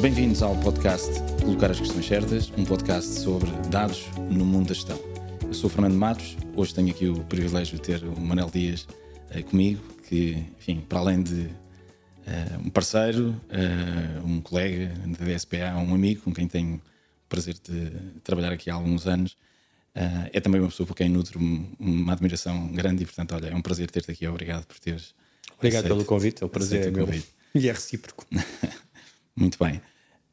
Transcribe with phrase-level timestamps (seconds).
[0.00, 1.10] Bem-vindos ao podcast
[1.44, 4.98] Colocar as Questões Certas, um podcast sobre dados no mundo da gestão.
[5.42, 8.88] Eu sou o Fernando Matos, hoje tenho aqui o privilégio de ter o Manel Dias
[9.30, 15.76] uh, comigo, que, enfim, para além de uh, um parceiro, uh, um colega da DSPA,
[15.76, 17.90] um amigo com quem tenho o prazer de
[18.24, 19.36] trabalhar aqui há alguns anos,
[20.32, 21.38] é também uma pessoa por quem nutro
[21.78, 24.26] uma admiração grande e, portanto, olha, é um prazer ter-te aqui.
[24.26, 25.14] Obrigado por teres.
[25.58, 27.06] Obrigado aceito, pelo convite, é um prazer é meu.
[27.54, 28.24] E é recíproco.
[29.40, 29.80] Muito bem.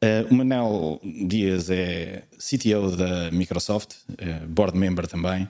[0.04, 5.48] Uh, o Manel Dias é CTO da Microsoft, uh, board member também,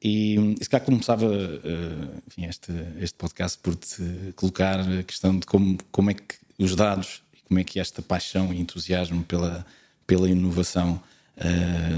[0.00, 5.44] e se calhar começava uh, enfim, este, este podcast por te colocar a questão de
[5.44, 9.66] como, como é que os dados e como é que esta paixão e entusiasmo pela,
[10.06, 11.02] pela inovação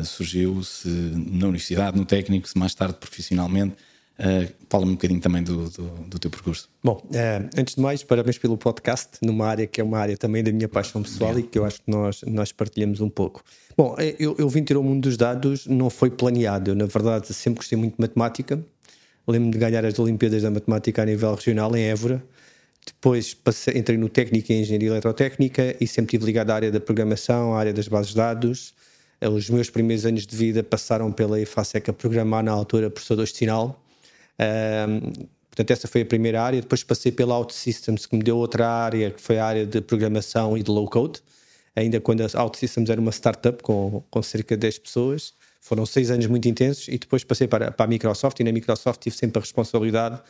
[0.04, 3.74] surgiu, se na universidade, no técnico, se mais tarde profissionalmente,
[4.22, 6.70] Uh, Fala-me um bocadinho também do, do, do teu percurso.
[6.82, 10.44] Bom, uh, antes de mais, parabéns pelo podcast, numa área que é uma área também
[10.44, 11.48] da minha paixão pessoal Obrigado.
[11.48, 13.42] e que eu acho que nós, nós partilhamos um pouco.
[13.76, 16.70] Bom, eh, eu, eu vim ter o mundo dos dados, não foi planeado.
[16.70, 18.64] Eu, na verdade, sempre gostei muito de matemática.
[19.26, 22.22] Lembro-me de ganhar as Olimpíadas da Matemática a nível regional em Évora.
[22.86, 26.80] Depois passei, entrei no técnico em engenharia eletrotécnica e sempre estive ligado à área da
[26.80, 28.72] programação, à área das bases de dados.
[29.20, 33.38] Os meus primeiros anos de vida passaram pela EFASEC a programar na altura processadores de
[33.38, 33.81] sinal
[34.42, 36.60] um, portanto, essa foi a primeira área.
[36.60, 40.56] Depois passei pela OutSystems, que me deu outra área, que foi a área de programação
[40.56, 41.20] e de low-code.
[41.74, 45.34] Ainda quando a OutSystems era uma startup com, com cerca de 10 pessoas.
[45.60, 49.00] Foram seis anos muito intensos e depois passei para, para a Microsoft e na Microsoft
[49.00, 50.20] tive sempre a responsabilidade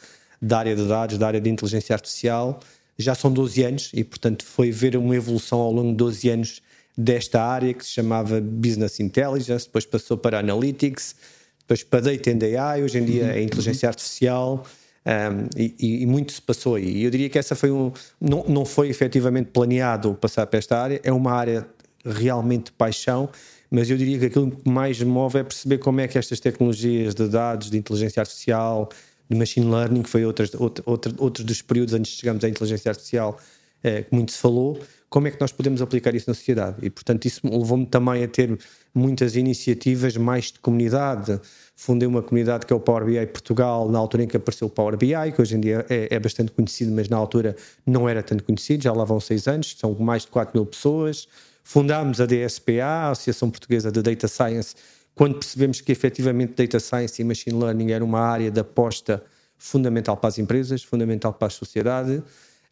[0.40, 2.60] da área de dados, da área de inteligência artificial.
[2.98, 6.62] Já são 12 anos e, portanto, foi ver uma evolução ao longo de 12 anos
[6.96, 11.16] desta área que se chamava Business Intelligence, depois passou para Analytics,
[11.62, 14.64] depois para Data and AI, hoje em dia é inteligência artificial.
[15.04, 16.98] Um, e, e, muito se passou aí.
[16.98, 17.92] E eu diria que essa foi um.
[18.20, 21.66] Não, não foi efetivamente planeado passar para esta área, é uma área
[22.04, 23.28] realmente de paixão,
[23.70, 26.38] mas eu diria que aquilo que mais me move é perceber como é que estas
[26.38, 28.88] tecnologias de dados, de inteligência artificial,
[29.28, 32.48] de machine learning, que foi outras, outro, outro, outros dos períodos antes de chegarmos à
[32.48, 33.38] inteligência artificial,
[33.82, 34.78] é, que muito se falou,
[35.12, 36.76] como é que nós podemos aplicar isso na sociedade?
[36.80, 38.58] E, portanto, isso levou-me também a ter
[38.94, 41.38] muitas iniciativas mais de comunidade.
[41.76, 44.70] Fundei uma comunidade que é o Power BI Portugal, na altura em que apareceu o
[44.70, 47.54] Power BI, que hoje em dia é, é bastante conhecido, mas na altura
[47.86, 51.28] não era tanto conhecido, já lá vão seis anos, são mais de 4 mil pessoas.
[51.62, 54.74] Fundámos a DSPA, a Associação Portuguesa de Data Science,
[55.14, 59.22] quando percebemos que efetivamente Data Science e Machine Learning era uma área de aposta
[59.58, 62.22] fundamental para as empresas, fundamental para a sociedade.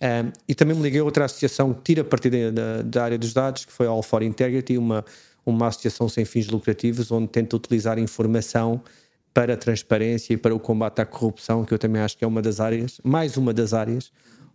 [0.02, 3.34] Um, e também me liguei a outra associação que tira partido da, da área dos
[3.34, 5.04] dados, que foi a All for Integrity, uma,
[5.44, 8.82] uma associação sem fins lucrativos, onde tenta utilizar informação
[9.32, 12.26] para a transparência e para o combate à corrupção, que eu também acho que é
[12.26, 14.10] uma das áreas, mais uma das áreas,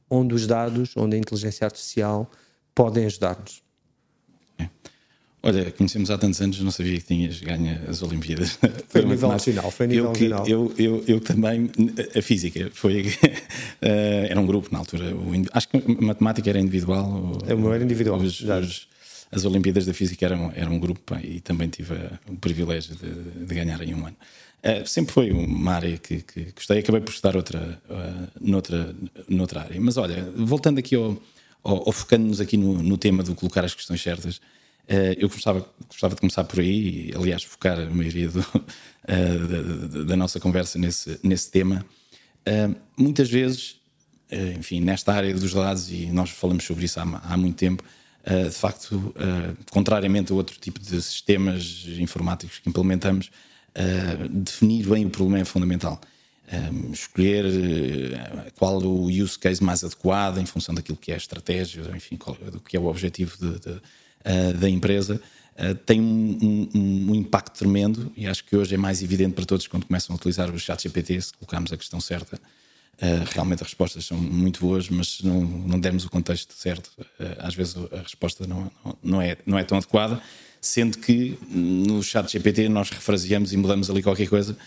[0.09, 2.29] onde os dados, onde a inteligência artificial
[2.73, 3.64] podem ajudar-nos.
[5.47, 8.57] Olha, conhecemos há tantos anos, não sabia que tinhas ganho as Olimpíadas.
[8.89, 10.47] Foi a nível nacional, foi a nível eu, nacional.
[10.47, 11.69] Eu, eu, eu, também,
[12.17, 13.05] a física, foi, uh,
[14.27, 15.05] era um grupo na altura.
[15.53, 17.37] Acho que a matemática era individual.
[17.45, 18.17] É o era individual.
[18.17, 18.87] Os, os,
[19.31, 21.93] as Olimpíadas da Física eram, eram um grupo e também tive
[22.27, 24.17] o privilégio de, de ganhar em um ano.
[24.63, 28.95] Uh, sempre foi uma área que, que gostei, acabei por estudar outra, uh, noutra,
[29.29, 29.79] noutra área.
[29.79, 31.15] Mas olha, voltando aqui ao,
[31.63, 34.41] ao focando-nos aqui no, no tema do colocar as questões certas.
[34.85, 39.87] Uh, eu gostava, gostava de começar por aí, e, aliás, focar a maioria do, uh,
[39.89, 41.83] da, da, nossa conversa nesse, nesse tema.
[42.47, 43.77] Uh, muitas vezes,
[44.57, 47.83] enfim, nesta área dos dados, e nós falamos sobre isso há, há muito tempo,
[48.25, 49.13] de facto,
[49.71, 53.29] contrariamente a outro tipo de sistemas informáticos que implementamos,
[54.31, 56.01] definir bem o problema é fundamental.
[56.91, 57.45] escolher
[58.55, 62.35] qual o use case mais adequado em função daquilo que é a estratégia, enfim, qual,
[62.35, 63.79] do que é o objetivo de, de
[64.25, 65.21] uh, da empresa,
[65.57, 69.45] uh, tem um, um, um, impacto tremendo e acho que hoje é mais evidente para
[69.45, 72.39] todos quando começam a utilizar o chat GPT, se colocarmos a questão certa.
[72.95, 76.89] Uh, realmente as respostas são muito boas, mas se não, não dermos o contexto certo,
[77.39, 78.71] às vezes a resposta não,
[79.03, 80.21] não, é, não é tão adequada,
[80.61, 84.57] sendo que no chat GPT nós refraseamos e mudamos ali qualquer coisa,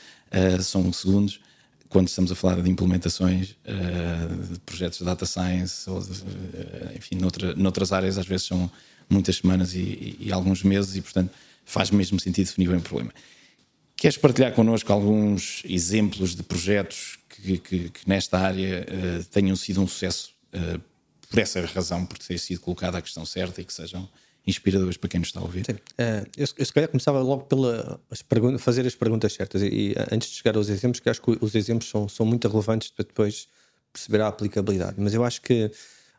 [0.60, 1.40] são segundos,
[1.88, 6.96] quando estamos a falar de implementações uh, de projetos de data science ou de, uh,
[6.96, 8.70] enfim, noutra, noutras áreas, às vezes são
[9.08, 11.32] muitas semanas e, e, e, alguns meses e, portanto,
[11.64, 13.12] faz mesmo sentido definir bem o problema.
[13.96, 19.82] Queres partilhar connosco alguns exemplos de projetos que, que, que nesta área uh, tenham sido
[19.82, 20.80] um sucesso uh,
[21.28, 24.08] por essa razão, por ter sido colocada a questão certa e que sejam
[24.46, 25.64] inspiradores para quem nos está a ouvir?
[25.66, 25.72] Sim.
[25.72, 28.24] Uh, eu, se calhar começava logo pela as
[28.60, 31.54] fazer as perguntas certas e, e, antes de chegar aos exemplos, que acho que os
[31.54, 33.48] exemplos são, são muito relevantes para depois
[33.92, 34.94] perceber a aplicabilidade.
[34.98, 35.70] Mas eu acho que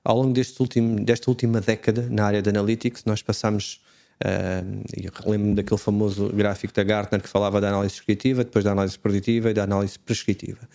[0.03, 3.81] ao longo deste último, desta última década na área de analytics, nós passamos.
[4.21, 8.73] Uh, e relembro-me daquele famoso gráfico da Gartner que falava da análise descritiva, depois da
[8.73, 10.67] análise preditiva e da análise prescritiva.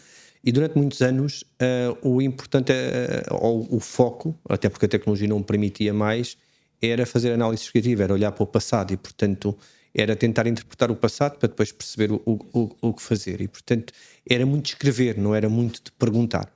[0.43, 5.29] E durante muitos anos uh, o importante, uh, ou o foco, até porque a tecnologia
[5.29, 6.39] não permitia mais,
[6.81, 9.57] era fazer análise descritiva, era olhar para o passado e, portanto,
[9.95, 13.41] era tentar interpretar o passado para depois perceber o, o, o que fazer.
[13.41, 13.93] E, portanto,
[14.29, 16.54] era muito escrever, não era muito de perguntar.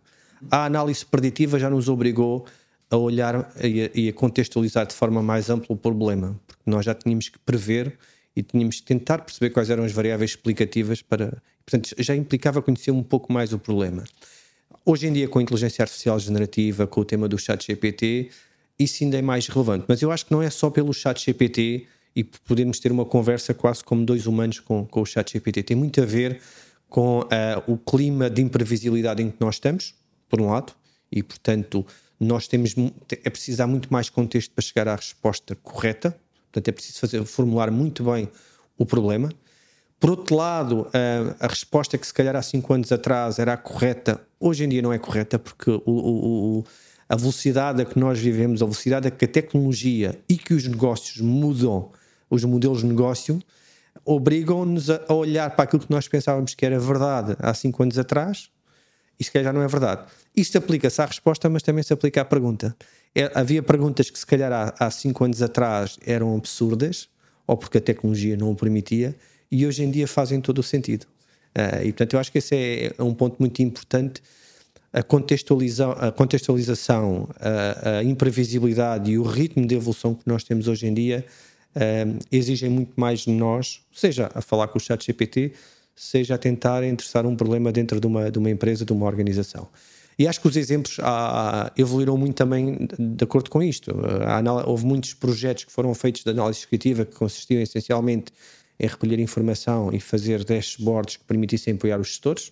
[0.50, 2.46] A análise preditiva já nos obrigou
[2.90, 7.28] a olhar e a, contextualizar de forma mais ampla o problema, porque nós já tínhamos
[7.28, 7.98] que prever
[8.34, 11.42] e tínhamos que tentar perceber quais eram as variáveis explicativas para.
[11.66, 14.04] Portanto, já implicava conhecer um pouco mais o problema.
[14.86, 18.30] Hoje em dia, com a inteligência artificial generativa, com o tema do chat GPT,
[18.78, 19.84] isso ainda é mais relevante.
[19.88, 23.52] Mas eu acho que não é só pelo chat GPT e podermos ter uma conversa
[23.52, 25.62] quase como dois humanos com, com o chat GPT.
[25.62, 26.40] Tem muito a ver
[26.88, 27.26] com uh,
[27.66, 29.94] o clima de imprevisibilidade em que nós estamos,
[30.28, 30.72] por um lado,
[31.10, 31.86] e portanto
[32.20, 32.74] nós temos
[33.24, 36.18] é preciso dar muito mais contexto para chegar à resposta correta.
[36.50, 38.28] Portanto, é preciso fazer, formular muito bem
[38.76, 39.30] o problema.
[40.00, 43.56] Por outro lado, uh, a resposta que se calhar há cinco anos atrás era a
[43.56, 46.64] correta, hoje em dia não é correta, porque o, o, o,
[47.08, 50.66] a velocidade a que nós vivemos, a velocidade a que a tecnologia e que os
[50.66, 51.90] negócios mudam
[52.30, 53.40] os modelos de negócio
[54.04, 58.50] obrigam-nos a olhar para aquilo que nós pensávamos que era verdade há cinco anos atrás
[59.24, 60.04] calhar já não é verdade.
[60.36, 62.76] Isto aplica-se à resposta, mas também se aplica à pergunta.
[63.14, 67.08] É, havia perguntas que se calhar há, há cinco anos atrás eram absurdas,
[67.46, 69.16] ou porque a tecnologia não o permitia,
[69.50, 71.06] e hoje em dia fazem todo o sentido.
[71.56, 74.22] Uh, e portanto eu acho que esse é, é um ponto muito importante.
[74.92, 80.68] A, contextualiza a contextualização, a, a imprevisibilidade e o ritmo de evolução que nós temos
[80.68, 81.26] hoje em dia
[81.74, 85.52] uh, exigem muito mais de nós, seja a falar com o chat GPT,
[85.98, 89.68] seja a tentar interessar um problema dentro de uma, de uma empresa, de uma organização.
[90.18, 93.94] E acho que os exemplos ah, evoluíram muito também de acordo com isto.
[94.26, 98.32] Ah, houve muitos projetos que foram feitos de análise descritiva que consistiam essencialmente
[98.80, 102.48] em recolher informação e fazer dashboards que permitissem apoiar os gestores.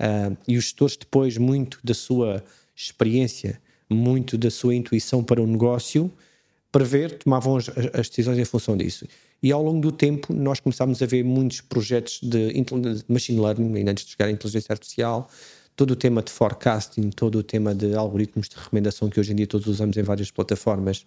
[0.00, 2.42] Uh, e os gestores, depois, muito da sua
[2.74, 6.10] experiência, muito da sua intuição para o negócio,
[6.72, 9.06] prever, tomavam as, as, decisões em função disso.
[9.42, 12.52] E ao longo do tempo, nós começámos a ver muitos projetos de,
[13.08, 15.30] machine learning, ainda antes de chegar à inteligência artificial,
[15.74, 19.36] todo o tema de forecasting, todo o tema de algoritmos de recomendação que hoje em
[19.36, 21.06] dia todos usamos em várias plataformas,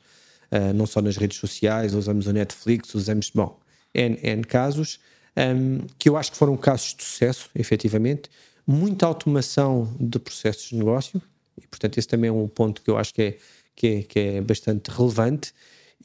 [0.51, 3.59] uh, não só nas redes sociais, usamos o Netflix, usamos, bom,
[3.93, 4.99] N, N casos,
[5.37, 8.31] um, ehm, que eu acho que foram casos de sucesso, efetivamente,
[8.65, 11.21] muita automação de processos de negócio,
[11.61, 13.37] e portanto esse também é um ponto que eu acho que é
[13.75, 15.53] que é, que é bastante relevante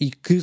[0.01, 0.39] e que,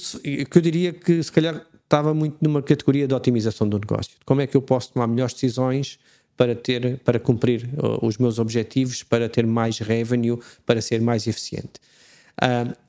[0.45, 4.17] que eu diria que se calhar estava muito numa categoria de otimização do negócio.
[4.25, 5.97] Como é que eu posso tomar melhores decisões
[6.35, 11.27] para ter para cumprir uh, os meus objetivos, para ter mais revenue, para ser mais
[11.27, 11.79] eficiente.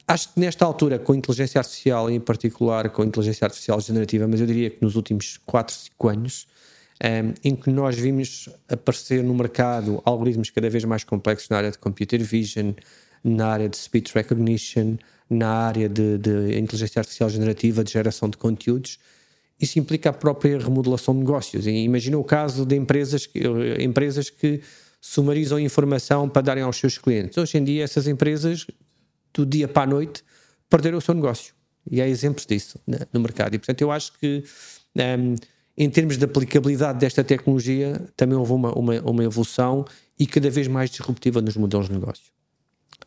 [0.08, 4.26] Acho que nesta altura, com a inteligência artificial, em particular com a inteligência artificial generativa,
[4.28, 6.46] mas eu diria que nos últimos 4, 5 anos,
[7.02, 11.70] um, em que nós vimos aparecer no mercado algoritmos cada vez mais complexos na área
[11.72, 12.72] de computer vision,
[13.22, 14.96] na área de speech recognition,
[15.28, 18.98] na área de, de inteligência artificial generativa, de geração de conteúdos,
[19.60, 21.66] isso implica a própria remodelação de negócios.
[21.66, 23.40] imagina o caso de empresas que,
[23.80, 24.60] empresas que
[25.00, 27.38] sumarizam informação para darem aos seus clientes.
[27.38, 28.66] Hoje em dia, essas empresas,
[29.32, 30.22] do dia para a noite,
[30.68, 31.54] perderam o seu negócio.
[31.90, 33.54] E há exemplos disso né, no mercado.
[33.54, 34.44] E, portanto, eu acho que,
[34.96, 35.34] um,
[35.76, 39.84] em termos de aplicabilidade desta tecnologia, também houve uma, uma, uma evolução
[40.18, 42.32] e cada vez mais disruptiva nos modelos de negócio.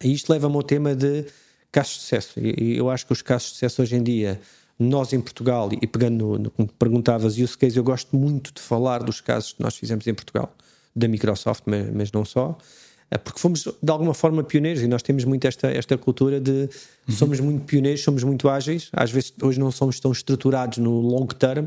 [0.01, 1.25] E isto leva-me ao tema de
[1.71, 2.39] casos de sucesso.
[2.39, 4.39] E eu acho que os casos de sucesso hoje em dia,
[4.77, 9.03] nós em Portugal, e pegando no, que perguntavas, use case, eu gosto muito de falar
[9.03, 10.55] dos casos que nós fizemos em Portugal,
[10.95, 12.57] da Microsoft, mas, mas não só,
[13.11, 16.51] é porque fomos de alguma forma pioneiros e nós temos muito esta, esta cultura de
[17.07, 17.15] uhum.
[17.15, 21.25] somos muito pioneiros, somos muito ágeis, às vezes hoje não somos tão estruturados no long
[21.25, 21.65] term,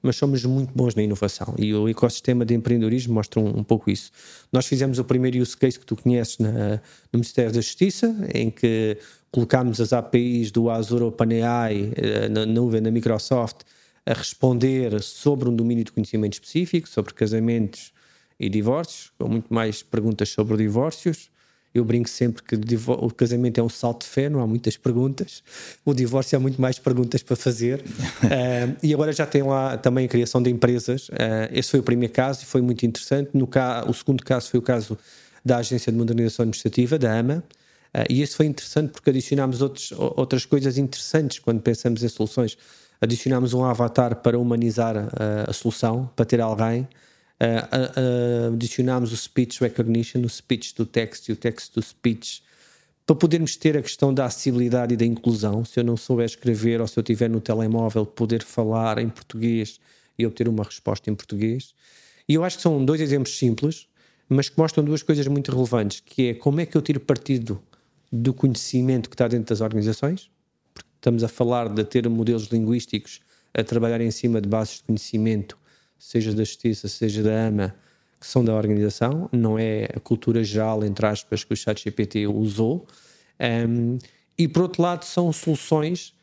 [0.00, 3.90] mas somos muito bons na inovação e o ecossistema de empreendedorismo mostra um, um pouco
[3.90, 4.12] isso.
[4.52, 6.74] Nós fizemos o primeiro use case que tu conheces na,
[7.10, 8.98] no Ministério da Justiça, em que
[9.34, 13.62] colocámos as APIs do Azure OpenAI eh, na nuvem da Microsoft
[14.06, 17.92] a responder sobre um domínio de conhecimento específico, sobre casamentos
[18.38, 21.30] e divórcios, com muito mais perguntas sobre divórcios.
[21.74, 22.56] Eu brinco sempre que
[22.88, 25.42] o casamento é um salto de fé, não há muitas perguntas.
[25.84, 27.80] O divórcio há muito mais perguntas para fazer.
[27.80, 31.08] uh, e agora já tem lá também a criação de empresas.
[31.08, 33.30] Uh, esse foi o primeiro caso e foi muito interessante.
[33.34, 33.84] No ca...
[33.88, 34.96] O segundo caso foi o caso
[35.44, 37.42] da Agência de Modernização Administrativa, da AMA.
[37.94, 42.58] Uh, e esse foi interessante porque adicionámos outros, outras coisas interessantes quando pensamos em soluções.
[43.00, 44.96] Adicionámos um avatar para humanizar
[45.46, 46.88] a solução, para ter alguém
[47.40, 52.42] uh, adicionámos o speech recognition, o speech do text e o text do speech,
[53.06, 55.64] para podermos ter a questão da acessibilidade e da inclusão.
[55.64, 59.78] Se eu não souber escrever ou se eu tiver no telemóvel, poder falar em português
[60.18, 61.74] e obter uma resposta em português.
[62.28, 63.86] E eu acho que são dois exemplos simples,
[64.28, 67.60] mas que mostram duas coisas muito relevantes, que é como é que eu tiro partido
[68.14, 70.30] do conhecimento que está dentro das organizações,
[70.72, 73.20] porque estamos a falar de ter modelos linguísticos
[73.52, 75.58] a trabalhar em cima de bases de conhecimento,
[75.98, 77.74] seja da justiça, seja da AMA,
[78.20, 82.86] que são da organização, não é a cultura geral, entre aspas, que o ChatGPT usou.
[83.68, 83.98] Um,
[84.38, 86.14] e por outro lado, são soluções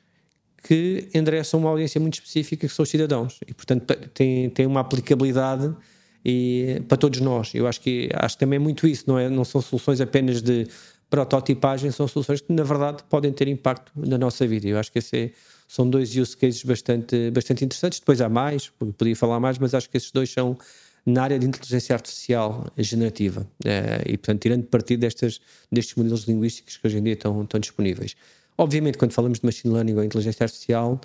[0.64, 4.80] que endereçam uma audiência muito específica, que são os cidadãos, e portanto tem, tem uma
[4.80, 5.76] aplicabilidade
[6.24, 7.54] e, para todos nós.
[7.54, 10.42] Eu acho que, acho que também é muito isso, não, é, não são soluções apenas
[10.42, 10.68] de
[11.12, 14.68] prototipagem, são soluções que na verdade podem ter impacto na nossa vida.
[14.68, 15.32] Eu acho que esse é,
[15.68, 18.00] são dois use cases bastante, bastante interessantes.
[18.00, 20.58] Depois há mais, podia falar mais, mas acho que esses dois são
[21.06, 26.78] na área de inteligência artificial generativa uh, e, portanto, tirando partido destas, destes modelos linguísticos
[26.78, 28.16] que hoje em dia estão, estão disponíveis.
[28.58, 31.02] Obviamente, quando falamos de machine learning ou inteligência artificial,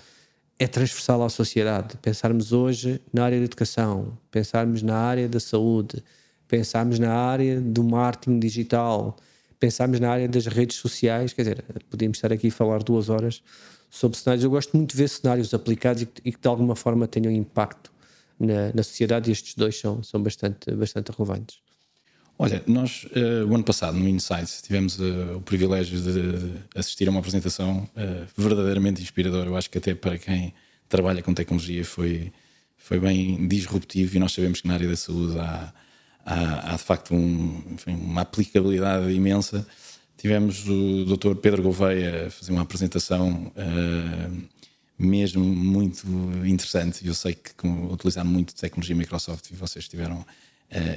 [0.58, 1.96] é transversal à sociedade.
[2.00, 6.02] Pensarmos hoje na área da educação, pensarmos na área da saúde,
[6.46, 9.16] pensarmos na área do marketing digital,
[9.58, 13.42] pensarmos na área das redes sociais, quer dizer, podíamos estar aqui a falar duas horas
[13.90, 14.44] sobre cenários.
[14.44, 17.32] Eu gosto muito de ver cenários aplicados e que, e que de alguma forma tenham
[17.32, 17.92] impacto
[18.38, 21.58] na, na sociedade e estes dois são, são bastante, bastante relevantes.
[22.38, 27.10] Olha, nós uh, o ano passado no Insights tivemos uh, o privilégio de assistir a
[27.10, 29.48] uma apresentação uh, verdadeiramente inspiradora.
[29.48, 30.52] Eu acho que até para quem
[30.86, 32.30] trabalha com tecnologia foi,
[32.76, 35.72] foi bem disruptivo e nós sabemos que na área da saúde há,
[36.26, 39.66] há, há de facto um, enfim, uma aplicabilidade imensa.
[40.18, 41.36] Tivemos o Dr.
[41.36, 43.52] Pedro Gouveia a fazer uma apresentação
[44.98, 46.06] mesmo muito
[46.44, 47.06] interessante.
[47.06, 50.24] Eu sei que utilizaram muito tecnologia Microsoft e vocês estiveram uh,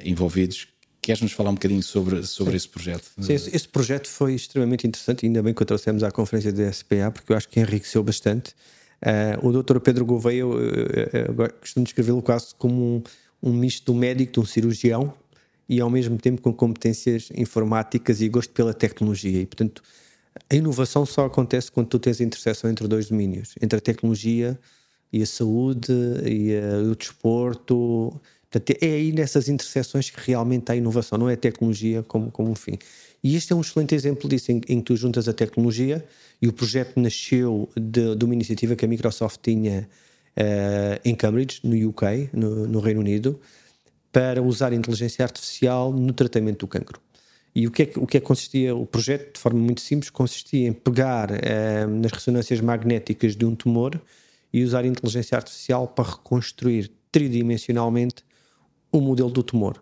[0.04, 0.68] envolvidos.
[1.02, 3.10] Queres-nos falar um bocadinho sobre, sobre esse projeto?
[3.20, 6.72] Sim, esse, esse, projeto foi extremamente interessante, ainda bem que o trouxemos à conferência da
[6.72, 8.54] SPA, porque eu acho que enriqueceu bastante.
[9.02, 9.80] Uh, o Dr.
[9.80, 12.98] Pedro Gouveia, eu, eu, eu costumo descrevê-lo quase como
[13.42, 15.14] um, um misto de um médico, de um cirurgião,
[15.70, 19.40] e ao mesmo tempo com competências informáticas e gosto pela tecnologia.
[19.40, 19.84] E, portanto,
[20.50, 24.60] a inovação só acontece quando tu tens a interseção entre dois domínios, entre a tecnologia
[25.14, 25.94] e a saúde
[26.26, 26.54] e
[26.90, 28.20] o desporto.
[28.50, 32.50] Portanto, é aí nessas interseções que realmente há inovação, não é a tecnologia como, como
[32.50, 32.80] um fim.
[33.24, 36.04] E este é um excelente exemplo disso, em, em que tu juntas a tecnologia
[36.42, 39.88] e o projeto nasceu de, de uma iniciativa que a Microsoft tinha
[40.38, 43.40] uh, em Cambridge, no UK, no, no Reino Unido,
[44.12, 47.00] para usar a inteligência artificial no tratamento do cancro.
[47.54, 49.82] E o que, é que, o que é que consistia o projeto, de forma muito
[49.82, 54.00] simples, consistia em pegar eh, nas ressonâncias magnéticas de um tumor
[54.54, 58.24] e usar a inteligência artificial para reconstruir tridimensionalmente
[58.92, 59.82] o modelo do tumor.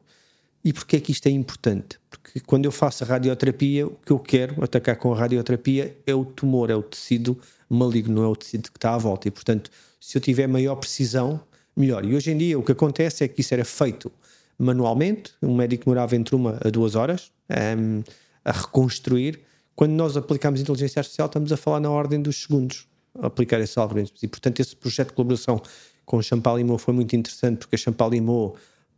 [0.63, 1.99] E porquê é que isto é importante?
[2.09, 6.13] Porque quando eu faço a radioterapia, o que eu quero atacar com a radioterapia é
[6.13, 9.27] o tumor, é o tecido maligno, não é o tecido que está à volta.
[9.27, 9.69] E, portanto,
[9.99, 11.39] se eu tiver maior precisão,
[11.79, 12.05] melhor.
[12.05, 14.11] E hoje em dia o que acontece é que isso era feito
[14.57, 18.03] manualmente, um médico demorava entre uma a duas horas um, ehm,
[18.43, 19.39] a reconstruir.
[19.75, 22.87] Quando nós aplicamos inteligência artificial, estamos a falar na ordem dos segundos
[23.19, 24.21] a aplicar esses algoritmos.
[24.23, 25.61] E, portanto, esse projeto de colaboração
[26.05, 28.55] com a Champalimau foi muito interessante, porque a Champalimau,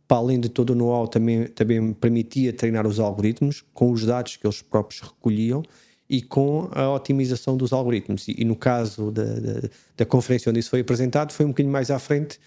[0.08, 4.36] para além de todo o know-how, também, também permitia treinar os algoritmos com os dados
[4.36, 5.62] que eles próprios recolhiam
[6.08, 8.26] e com a otimização dos algoritmos.
[8.28, 11.72] E, e no caso da, da, da, conferência onde isso foi apresentado, foi um bocadinho
[11.72, 12.40] mais à frente,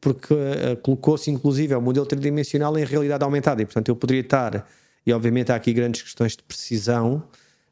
[0.00, 3.62] porque uh, colocou-se inclusive o modelo tridimensional em realidade aumentada.
[3.62, 4.66] E, portanto, eu poderia estar
[5.06, 7.22] e obviamente há aqui grandes questões de precisão,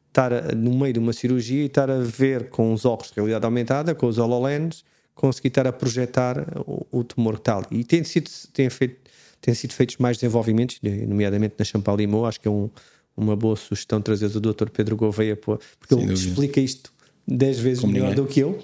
[0.07, 3.45] estar no meio de uma cirurgia e estar a ver com os óculos de realidade
[3.45, 7.63] aumentada, com os HoloLens, conseguir estar a projetar o, o tumor tal.
[7.69, 8.97] E tem sido, tem feito,
[9.39, 12.69] tem sido feitos mais desenvolvimentos, nomeadamente na Champalimau, acho que é um,
[13.15, 14.69] uma boa sugestão trazer o Dr.
[14.71, 16.29] Pedro Gouveia, porque Sem ele dúvida.
[16.29, 16.91] explica isto
[17.27, 18.23] dez vezes Como melhor ninguém.
[18.23, 18.57] do que eu,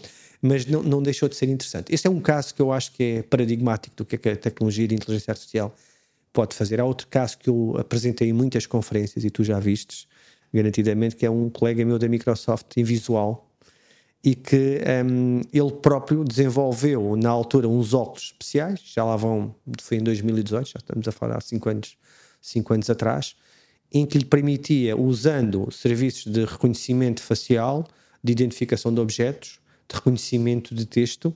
[0.43, 1.95] mas não, não deixou de ser interessante.
[1.95, 4.35] Este é um caso que eu acho que é paradigmático do que é, é a
[4.35, 5.73] tecnologia de inteligência artificial
[6.33, 6.81] pode fazer.
[6.81, 10.05] Há outro caso que eu apresentei em muitas conferências e tu já vistes,
[10.53, 13.49] garantidamente, que é um colega meu da Microsoft em visual
[14.21, 19.97] e que um, ele próprio desenvolveu na altura uns óculos especiais, já lá vão, foi
[19.97, 21.97] em 2018, já estamos a falar há 5 anos,
[22.41, 23.35] cinco anos atrás,
[23.93, 27.87] em que lhe permitia, usando serviços de reconhecimento facial,
[28.21, 31.35] de identificação de objetos, de reconhecimento de texto,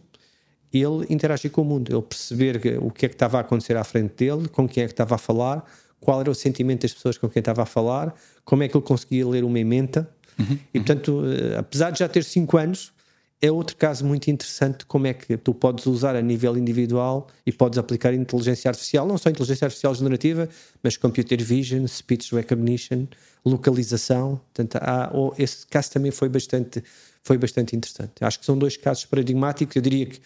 [0.74, 3.84] ele interagir com o mundo, ele perceber o que é que estava a acontecer à
[3.84, 5.66] frente dele, com quem é que estava a falar,
[6.00, 8.13] qual era o sentimento das pessoas com quem estava a falar,
[8.44, 10.10] como é que ele conseguia ler uma ementa.
[10.38, 11.58] Uhum, e portanto, uhum.
[11.58, 12.94] apesar de já ter 5 anos,
[13.42, 17.51] é outro caso muito interessante como é que tu podes usar a nível individual e
[17.51, 20.50] podes aplicar inteligência artificial, não só inteligência artificial generativa,
[20.82, 23.06] mas computer vision, speech recognition,
[23.46, 24.42] localização.
[24.54, 26.84] Portanto, há, esse caso também foi bastante,
[27.28, 28.14] foi bastante interessante.
[28.22, 29.76] Acho que são dois casos paradigmáticos.
[29.76, 30.22] Eu diria que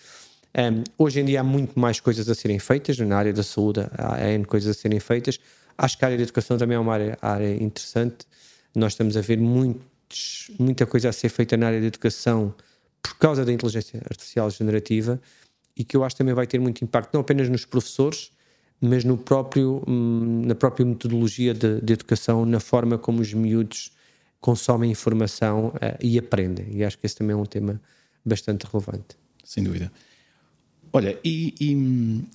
[0.55, 3.79] um, hoje em dia há muito mais coisas a serem feitas, na área da saúde
[3.97, 5.39] há N coisas a serem feitas.
[5.75, 8.27] Acho que a área da educação também é uma área, área interessante.
[8.75, 12.53] Nós estamos a ver muitos, muita coisa a ser feita na área da educação
[13.01, 15.19] por causa da inteligência artificial generativa
[15.75, 18.31] e que eu acho também vai ter muito impacto não apenas nos professores,
[18.79, 23.91] mas no próprio, hum, na própria metodologia de, de educação, na forma como os miúdos
[24.41, 26.65] consomem informação uh, e aprendem.
[26.75, 27.79] E acho que esse também é um tema
[28.25, 29.15] bastante relevante.
[29.43, 29.91] Sem dúvida.
[30.91, 32.25] Olha, e, e hum,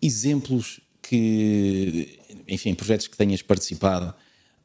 [0.00, 4.14] exemplos que, enfim, projetos que tenhas participado,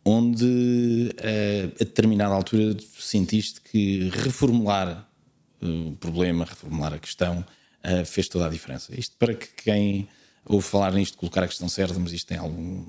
[0.06, 5.10] onde uh, a determinada altura sentiste que reformular
[5.62, 7.44] o problema, reformular a questão,
[8.06, 8.92] fez toda a diferença.
[9.00, 10.08] Isto para que quem
[10.44, 12.84] ouve falar nisto, colocar a questão certa, mas isto tem algum.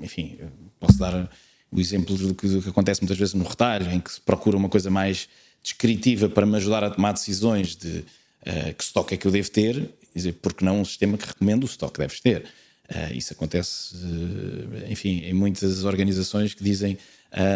[0.00, 0.38] Enfim,
[0.78, 1.30] posso dar
[1.74, 4.56] o exemplo do que, do que, acontece muitas vezes no retalho, em que se procura
[4.56, 5.28] uma coisa mais
[5.62, 7.98] descritiva para me ajudar a tomar decisões de
[8.46, 11.64] uh, que estoque é que eu devo ter, dizer, porque não um sistema que recomenda
[11.64, 12.44] o estoque que deves ter.
[12.88, 16.96] Uh, isso acontece, uh, enfim, em muitas organizações que dizem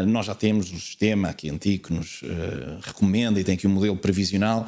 [0.09, 2.23] nós já temos um sistema aqui antigo que nos
[2.83, 4.67] recomenda e tem aqui um modelo previsional,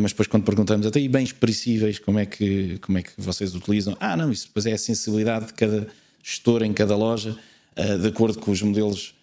[0.00, 3.54] mas depois quando perguntamos até e bens perecíveis, como é, que, como é que vocês
[3.54, 3.96] utilizam?
[4.00, 5.86] Ah, não, isso depois é a sensibilidade de cada
[6.24, 7.38] gestor em cada loja,
[8.00, 9.14] de acordo com os modelos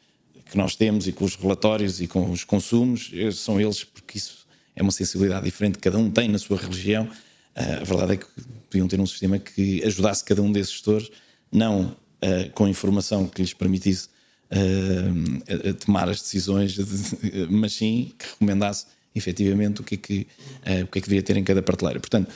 [0.49, 4.45] que nós temos e com os relatórios e com os consumos, são eles, porque isso
[4.75, 7.09] é uma sensibilidade diferente que cada um tem na sua religião
[7.55, 8.25] a verdade é que
[8.69, 11.09] podiam ter um sistema que ajudasse cada um desses gestores,
[11.49, 14.09] não uh, com informação que lhes permitisse
[14.51, 16.77] a, tomar as decisões,
[17.49, 18.85] mas sim que recomendasse
[19.15, 20.27] efetivamente o que é que,
[20.83, 21.99] o que, é que devia ter em cada prateleira.
[21.99, 22.29] Portanto,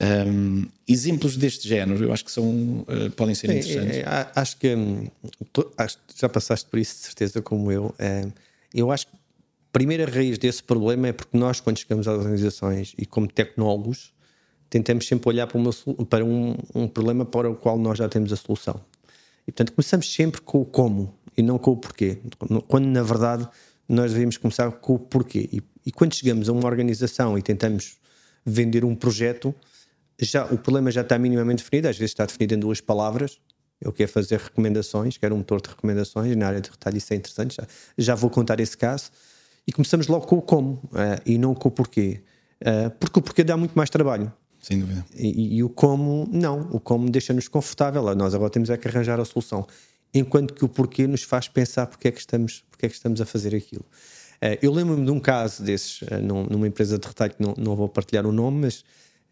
[0.00, 2.84] um, exemplos deste género eu acho que são,
[3.16, 3.96] podem ser interessantes.
[3.96, 5.06] É, é, acho que hum,
[5.52, 7.94] tu, acho, já passaste por isso de certeza como eu.
[8.72, 12.94] eu acho que a primeira raiz desse problema é porque nós, quando chegamos às organizações
[12.98, 14.12] e como tecnólogos,
[14.68, 15.70] tentamos sempre olhar para, uma,
[16.08, 18.80] para um, um, problema para o qual nós já temos a solução.
[19.46, 22.18] E portanto começamos sempre com o como e não com o porquê,
[22.66, 23.48] quando na verdade
[23.88, 25.48] nós devemos começar com o porquê.
[25.52, 27.96] E, e quando chegamos a uma organização e tentamos
[28.44, 29.54] vender um projeto,
[30.18, 33.40] já o problema já está minimamente definido, às vezes está definido em duas palavras.
[33.80, 37.16] Eu quero fazer recomendações, quero um motor de recomendações, na área de retalho isso é
[37.16, 37.66] interessante, já,
[37.98, 39.10] já vou contar esse caso.
[39.66, 42.22] E começamos logo com o como uh, e não com o porquê.
[42.60, 44.32] Uh, porque o porquê dá muito mais trabalho.
[44.60, 45.04] Sem dúvida.
[45.14, 46.68] E, e, o como, não.
[46.70, 48.02] O como deixa-nos confortável.
[48.14, 49.66] Nós agora temos é que arranjar a solução.
[50.12, 53.20] Enquanto que o porquê nos faz pensar porque é que estamos, porque é que estamos
[53.20, 53.84] a fazer aquilo.
[54.36, 56.00] Uh, eu lembro-me de um caso desses,
[56.50, 58.84] numa empresa de retalho, que não, não vou partilhar o nome, mas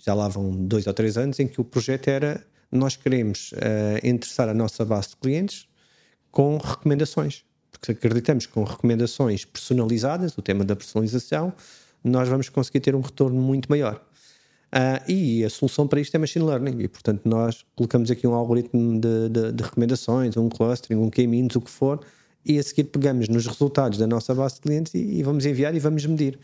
[0.05, 4.07] já lá vão dois ou três anos, em que o projeto era: nós queremos uh,
[4.07, 5.67] interessar a nossa base de clientes
[6.31, 7.45] com recomendações.
[7.71, 11.53] Porque acreditamos que com recomendações personalizadas, o tema da personalização,
[12.05, 14.03] nós vamos conseguir ter um retorno muito maior.
[14.75, 16.81] Uh, e a solução para isto é machine learning.
[16.81, 21.55] E, portanto, nós colocamos aqui um algoritmo de, de, de recomendações, um clustering, um k-means,
[21.57, 22.01] o que for,
[22.45, 25.75] e a seguir pegamos nos resultados da nossa base de clientes e, e vamos enviar
[25.75, 26.39] e vamos medir.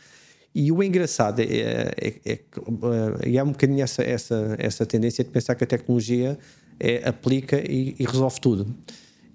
[0.54, 5.30] E o engraçado é, é, é, é, é um bocadinho essa, essa, essa tendência de
[5.30, 6.38] pensar que a tecnologia
[6.80, 8.74] é, aplica e, e, resolve tudo.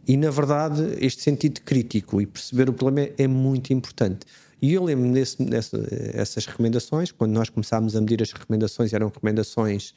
[0.08, 4.26] E na verdade, este sentido crítico e perceber o problema é, é muito importante.
[4.62, 9.94] E eu lembro-me dessas recomendações, quando nós começámos a medir as recomendações, eram recomendações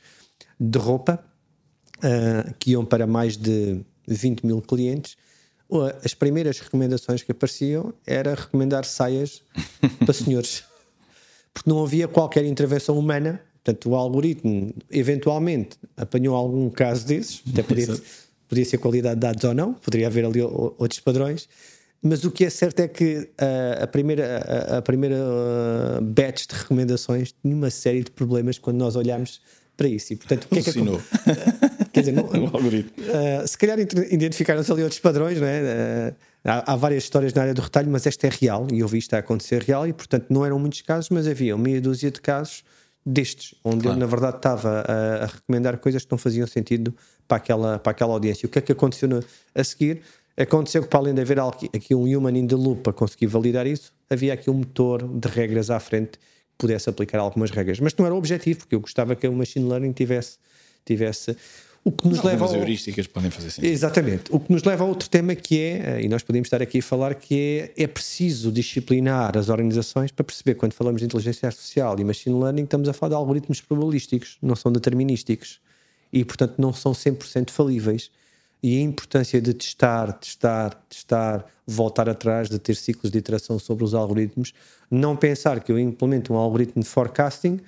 [0.59, 1.25] de roupa,
[1.99, 5.17] uh, que iam para mais de 20 mil clientes.
[6.05, 9.43] As primeiras recomendações que apareciam era recomendar saias
[10.05, 10.65] para senhores,
[11.57, 13.41] porque não havia qualquer intervenção humana.
[13.65, 17.89] Portanto, o algoritmo eventualmente apanhou algum caso desses, até podia,
[18.47, 21.49] podia ser qualidade de dados ou não, poderia haver ali outros padrões
[22.03, 26.47] mas o que é certo é que uh, a primeira, a, a primeira uh, batch
[26.47, 29.41] de recomendações tinha uma série de problemas quando nós olhámos
[29.77, 30.13] para isso.
[30.13, 31.01] E, portanto, o que é que Assinou.
[31.93, 36.15] Quer dizer, não, uh, se calhar identificaram-se ali outros padrões, não é?
[36.47, 38.99] Há, há, várias histórias na área do retalho, mas esta é real e eu vi
[38.99, 42.21] isto a acontecer real e, portanto, não eram muitos casos, mas havia meia dúzia de
[42.21, 42.63] casos
[43.05, 43.97] destes, onde claro.
[43.97, 46.95] eu, na verdade, estava a, a, recomendar coisas que não faziam sentido
[47.27, 48.47] para aquela, para aquela audiência.
[48.47, 50.03] O que é que aconteceu no, a seguir?
[50.37, 53.67] Aconteceu que, para além de haver aqui um human in the loop para conseguir validar
[53.67, 57.81] isso, havia aqui um motor de regras à frente que pudesse aplicar algumas regras.
[57.81, 60.39] Mas não era o objetivo, porque eu gostava que o machine learning tivesse.
[60.85, 61.37] tivesse
[61.87, 62.53] O que nos leva ao...
[62.53, 63.71] heurísticas podem fazer sentido.
[63.71, 64.25] Exatamente.
[64.31, 66.83] O que nos leva a outro tema que é, e nós podemos estar aqui a
[66.83, 71.97] falar, que é, é preciso disciplinar as organizações para perceber quando falamos de inteligência artificial
[72.01, 75.61] e machine learning, estamos a falar de algoritmos probabilísticos, não são determinísticos.
[76.13, 78.11] E, portanto, não são 100% falíveis.
[78.61, 83.85] E a importância de testar, testar, testar, voltar atrás, de ter ciclos de iteração sobre
[83.85, 84.53] os algoritmos,
[84.91, 87.61] não pensar que eu implemento um algoritmo de forecasting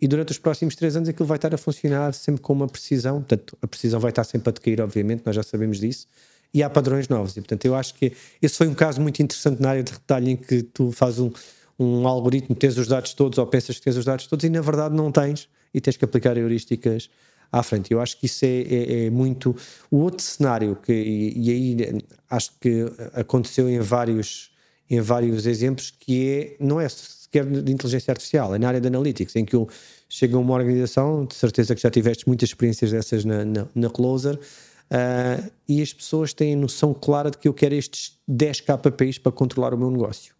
[0.00, 3.16] e durante os próximos três anos aquilo vai estar a funcionar sempre com uma precisão,
[3.16, 6.06] portanto, a precisão vai estar sempre a decair, obviamente, nós já sabemos disso,
[6.52, 7.36] e há padrões novos.
[7.36, 10.28] E, portanto, eu acho que esse foi um caso muito interessante na área de retalho
[10.28, 11.30] em que tu fazes um,
[11.78, 14.60] um algoritmo, tens os dados todos ou pensas que tens os dados todos e na
[14.60, 17.10] verdade não tens e tens que aplicar heurísticas
[17.52, 17.92] à frente.
[17.92, 19.54] Eu acho que isso é, é, é muito.
[19.90, 24.50] O outro cenário, que, e, e, aí acho que aconteceu em vários,
[24.88, 26.88] em vários exemplos, que é, não é
[27.26, 29.68] sequer de inteligência artificial, é na área de analytics, em que eu
[30.08, 33.90] chego a uma organização, de certeza que já tiveste muitas experiências dessas na, na, na
[33.90, 39.18] Closer, uh, e as pessoas têm noção clara de que eu quero estes 10 KPIs
[39.18, 40.34] para controlar o meu negócio.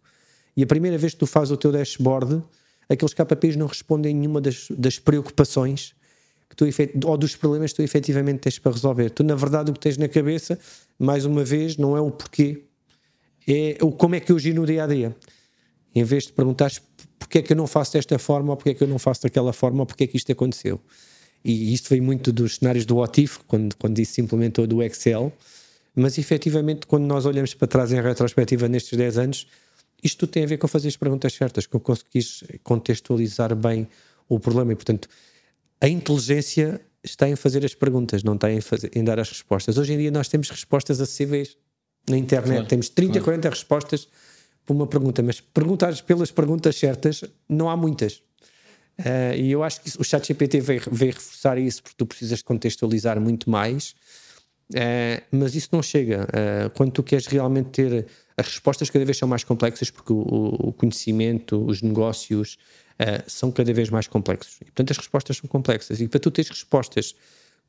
[0.55, 2.41] E a primeira vez que tu fazes o teu dashboard,
[2.89, 5.93] aqueles KPIs não respondem a nenhuma das, das preocupações
[6.49, 6.65] que tu,
[7.05, 9.09] ou dos problemas que tu efetivamente tens para resolver.
[9.09, 10.57] Tu, na verdade, o que tens na cabeça,
[10.97, 12.63] mais uma vez, não é o porquê,
[13.47, 15.15] é o como é que eu giro no dia a dia.
[15.97, 16.81] Em vez de perguntares
[17.17, 19.23] porque é que eu não faço desta forma, ou porque é que eu não faço
[19.23, 20.79] daquela forma, ou porque é que isto aconteceu.
[21.43, 25.33] E isto veio muito dos cenários do OTIF, quando, quando isso se implementou do Excel,
[25.95, 29.47] mas efetivamente, quando nós olhamos para trás em retrospectiva nestes 10 anos,
[30.03, 32.23] isto tudo tem a ver com fazer as perguntas certas, com conseguir
[32.63, 33.87] contextualizar bem
[34.29, 35.09] o problema e, portanto,
[35.81, 39.77] a inteligência está em fazer as perguntas, não está em, fazer, em dar as respostas.
[39.77, 41.57] Hoje em dia nós temos respostas acessíveis
[42.07, 43.25] na internet, claro, temos 30, claro.
[43.25, 44.07] 40 respostas
[44.67, 48.21] por uma pergunta, mas perguntar pelas perguntas certas não há muitas.
[48.99, 52.41] Uh, e eu acho que o chat GPT veio, veio, reforçar isso, porque tu precisas
[52.41, 53.95] contextualizar muito mais,
[54.73, 56.25] uh, mas isso não chega.
[56.25, 60.19] Uh, quando tu queres realmente ter as respostas cada vez são mais complexas, porque o,
[60.19, 62.57] o conhecimento, os negócios
[63.27, 64.57] são cada vez mais complexos.
[64.61, 66.01] E, portanto, as respostas são complexas.
[66.01, 67.15] E para tu teres respostas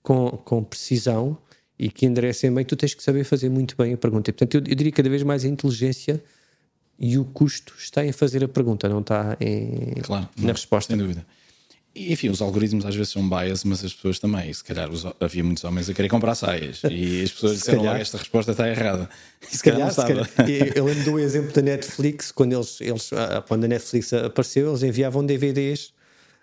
[0.02, 1.38] com, com precisão
[1.78, 4.30] e que enderecem bem, tu tens que saber fazer muito bem a pergunta.
[4.30, 6.22] E, portanto, eu, eu diria cada vez mais a inteligência
[6.98, 10.92] e o custo está em fazer a pergunta, não está em, claro, na resposta.
[10.92, 11.24] Sem dúvida.
[11.94, 14.52] E, enfim, os algoritmos às vezes são bias, mas as pessoas também.
[14.52, 17.96] Se calhar os, havia muitos homens a querer comprar saias e as pessoas disseram logo
[17.96, 19.08] esta resposta está errada.
[19.40, 20.28] Se, se calhar, se calhar.
[20.74, 24.82] Eu lembro do exemplo da Netflix, quando, eles, eles, ah, quando a Netflix apareceu, eles
[24.82, 25.92] enviavam DVDs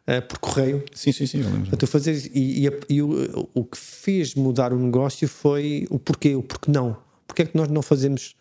[0.08, 0.84] uh, por correio.
[0.94, 1.78] Sim, sim, sim, eu lembro.
[1.78, 6.36] Tu fazeres, e, e, e o, o que fez mudar o negócio foi o porquê,
[6.36, 6.98] o porquê não.
[7.28, 8.36] Porquê é que nós não fazemos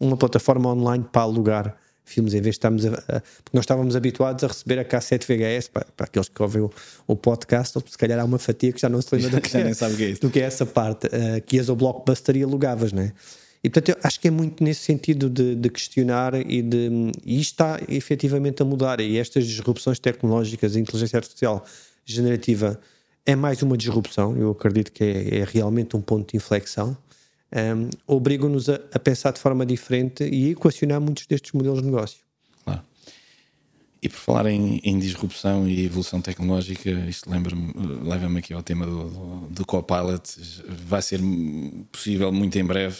[0.00, 3.94] uma plataforma online para alugar filmes, em vez de estarmos a, a, porque nós estávamos
[3.94, 6.70] habituados a receber a cassete VHS para, para aqueles que ouvem o,
[7.06, 9.56] o, podcast, ou se calhar há uma fatia que já não se lembra do que,
[9.56, 12.92] é, que é do que é essa parte, uh, que ias ao Blockbuster e alugavas,
[12.92, 13.12] não é?
[13.62, 17.12] E portanto, eu acho que é muito nesse sentido de, de questionar e de.
[17.26, 19.00] E isto está efetivamente a mudar.
[19.00, 21.62] E estas disrupções tecnológicas, a inteligência artificial
[22.02, 22.80] generativa
[23.26, 24.34] é mais uma disrupção.
[24.34, 26.96] Eu acredito que é, é realmente um ponto de inflexão
[27.52, 32.18] um, obrigam-nos a, a, pensar de forma diferente e equacionar muitos destes modelos de negócio.
[32.64, 32.82] Claro.
[34.00, 37.28] E por falar em, em disrupção e evolução tecnológica, isto
[38.02, 40.22] leva-me aqui ao tema do, do, do Copilot.
[40.86, 41.20] Vai ser
[41.90, 42.96] possível muito em breve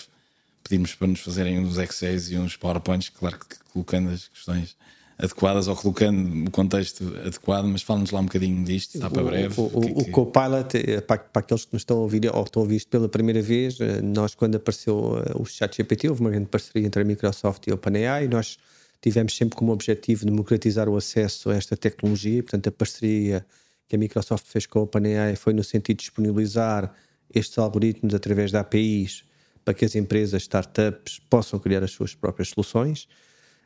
[0.62, 4.76] pedirmos para nos fazerem uns Excels e uns PowerPoints, claro que colocando as questões
[5.22, 9.60] adequadas ou colocando o contexto adequado, mas fala-nos lá um bocadinho disto, está para breve.
[9.60, 10.10] O, o, que, o que...
[10.10, 12.88] Copilot, eh, para, para, aqueles que nos estão a ouvir ou estão a ouvir isto
[12.88, 17.02] pela primeira vez, eh, nós quando apareceu eh, o ChatGPT, houve uma grande parceria entre
[17.02, 18.58] a Microsoft e a OpenAI, nós
[19.02, 23.44] tivemos sempre como objetivo democratizar o acesso a esta tecnologia, portanto a parceria
[23.86, 26.94] que a Microsoft fez com a OpenAI foi no sentido de disponibilizar
[27.32, 29.24] estes algoritmos através de APIs
[29.64, 33.06] para que as empresas, startups, possam criar as suas próprias soluções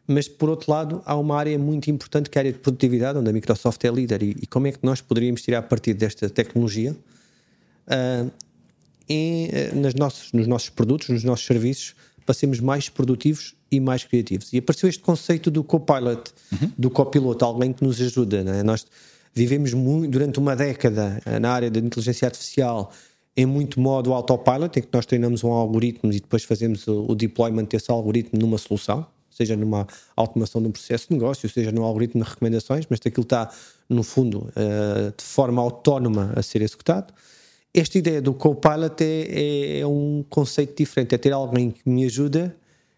[0.07, 3.19] mas por outro lado há uma área muito importante que é a área de produtividade,
[3.19, 6.29] onde a Microsoft é líder e, e como é que nós poderíamos tirar partido desta
[6.29, 6.95] tecnologia
[7.89, 8.31] uh,
[9.09, 13.81] em, uh, nas nossos, nos nossos produtos, nos nossos serviços, para sermos mais produtivos e
[13.81, 14.53] mais criativos.
[14.53, 16.71] E apareceu este conceito do copilot, uhum.
[16.77, 18.39] do copiloto, alguém que nos ajuda.
[18.39, 18.63] É?
[18.63, 18.87] Nós
[19.35, 22.93] vivemos muito, durante uma década uh, na área da inteligência artificial
[23.37, 27.15] em muito modo autopilot, em que nós treinamos um algoritmo e depois fazemos o, o
[27.15, 31.83] deployment desse algoritmo numa solução seja numa automação de um processo de negócio, seja num
[31.83, 33.51] algoritmo de recomendações, mas aquilo está,
[33.89, 37.13] no fundo, uh, de forma autónoma a ser executado.
[37.73, 42.05] Esta ideia do Copilot é, é, é, um conceito diferente, é ter alguém que me
[42.05, 42.55] ajuda,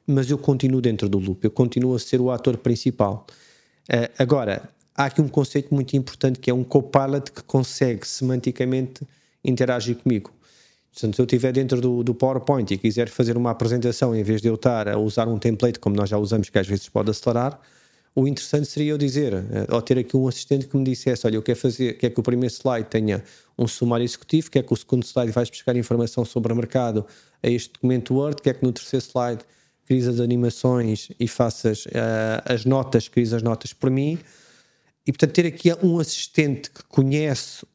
[0.06, 3.26] mas eu continuo dentro do loop, eu continuo a ser o ator principal.
[3.88, 9.06] Uh, agora, há aqui um conceito muito importante que é um Copilot que consegue semanticamente
[9.42, 10.30] interagir comigo.
[10.96, 14.40] Portanto, se eu estiver dentro do, do, PowerPoint e quiser fazer uma apresentação, em vez
[14.40, 17.10] de eu estar a usar um template como nós já usamos, que às vezes pode
[17.10, 17.60] acelerar,
[18.14, 21.36] o interessante seria eu dizer, eh, ou ter aqui um assistente que me dissesse: Olha,
[21.36, 23.22] eu quero fazer, quer que o primeiro slide tenha
[23.58, 27.04] um sumário executivo, quer que o segundo slide vais buscar informação sobre o mercado
[27.42, 29.44] a este documento Word, quer que no terceiro slide
[29.84, 34.18] cries as animações e faças uh, as notas, cries as notas por mim.
[35.06, 37.66] E portanto, ter aqui um assistente que conhece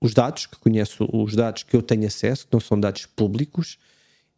[0.00, 3.78] os dados, que conhece os dados que eu tenho acesso, que não são dados públicos,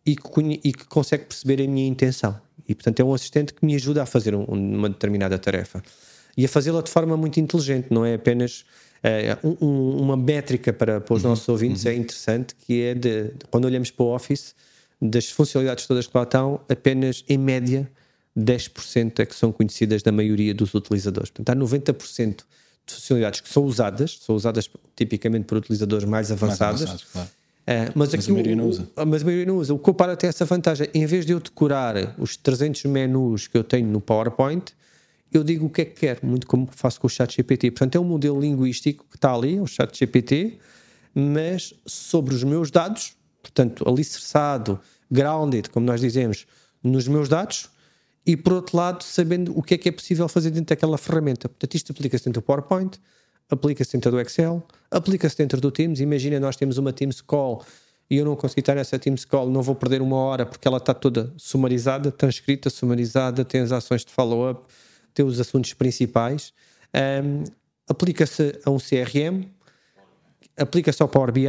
[0.05, 2.41] e que, e que consegue perceber a minha intenção.
[2.67, 5.83] E, portanto, é um assistente que me ajuda a fazer um, uma determinada tarefa.
[6.37, 8.65] E a fazê-la de forma muito inteligente, não é apenas
[9.03, 11.91] é, um, uma métrica para, para os uhum, nossos ouvintes, uhum.
[11.91, 14.55] é interessante, que é de, de, quando olhamos para o Office,
[15.01, 17.91] das funcionalidades todas que lá estão, apenas em média
[18.39, 21.31] 10% é que são conhecidas da maioria dos utilizadores.
[21.31, 22.45] Portanto, há 90% de
[22.93, 26.81] funcionalidades que são usadas, são usadas tipicamente por utilizadores mais avançados.
[26.81, 27.29] Mais avançados claro.
[27.61, 28.89] Uh, mas, mas a maioria não usa.
[28.97, 29.75] O, mas a maioria não usa.
[29.75, 30.89] O Copilot tem essa vantagem.
[30.93, 34.73] Em vez de eu decorar os 300 menus que eu tenho no PowerPoint,
[35.33, 37.71] eu digo o que é que quero, muito como faço com o ChatGPT.
[37.71, 40.59] Portanto, é um modelo linguístico que está ali, o ChatGPT,
[41.15, 46.47] mas sobre os meus dados, portanto, alicerçado, grounded, como nós dizemos,
[46.83, 47.71] nos meus dados,
[48.27, 51.49] e por outro lado, sabendo o que é que é possível fazer dentro daquela ferramenta.
[51.49, 52.99] Portanto, isto aplica-se dentro do PowerPoint,
[53.49, 56.01] aplica-se dentro do Excel, aplica-se dentro do Teams.
[56.01, 57.65] Imagina, nós temos uma Teams Call
[58.11, 60.79] e eu não consegui estar nessa Teams Call, não vou perder uma hora porque ela
[60.79, 64.63] está toda sumarizada, transcrita, sumarizada, tem as ações de follow-up,
[65.15, 66.53] tem os assuntos principais.
[66.95, 67.45] Um,
[67.89, 69.47] aplica-se a um CRM,
[70.57, 71.47] aplica-se ao Power BI,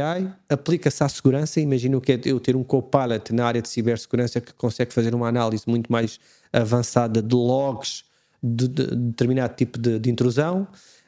[0.48, 1.60] aplica-se à segurança.
[1.60, 5.14] Imagina o que é eu ter um Copilot na área de cibersegurança que consegue fazer
[5.14, 6.18] uma análise muito mais
[6.52, 8.04] avançada de logs
[8.42, 10.66] de, de, de determinado tipo de, de intrusão.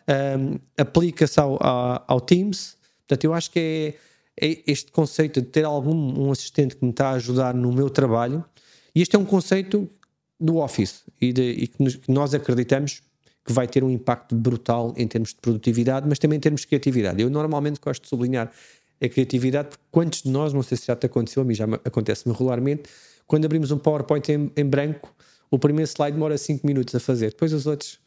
[0.09, 2.77] Um, aplica-se ao, ao, ao, Teams.
[3.07, 3.95] Portanto, eu acho que
[4.41, 7.73] é, é, este conceito de ter algum um assistente que me está a ajudar no
[7.73, 8.45] meu trabalho.
[8.95, 9.89] E este é um conceito
[10.39, 13.03] do Office e, de, e que, nos, que nós acreditamos
[13.45, 16.67] que vai ter um impacto brutal em termos de produtividade, mas também em termos de
[16.67, 17.21] criatividade.
[17.21, 18.51] Eu normalmente gosto de sublinhar
[19.03, 21.65] a criatividade, porque quantos de nós, não sei se já te aconteceu, a mim já
[21.85, 22.85] acontece-me regularmente,
[23.27, 25.15] quando abrimos um PowerPoint em, em branco,
[25.51, 27.99] o primeiro slide demora 5 minutos a fazer, depois os outros.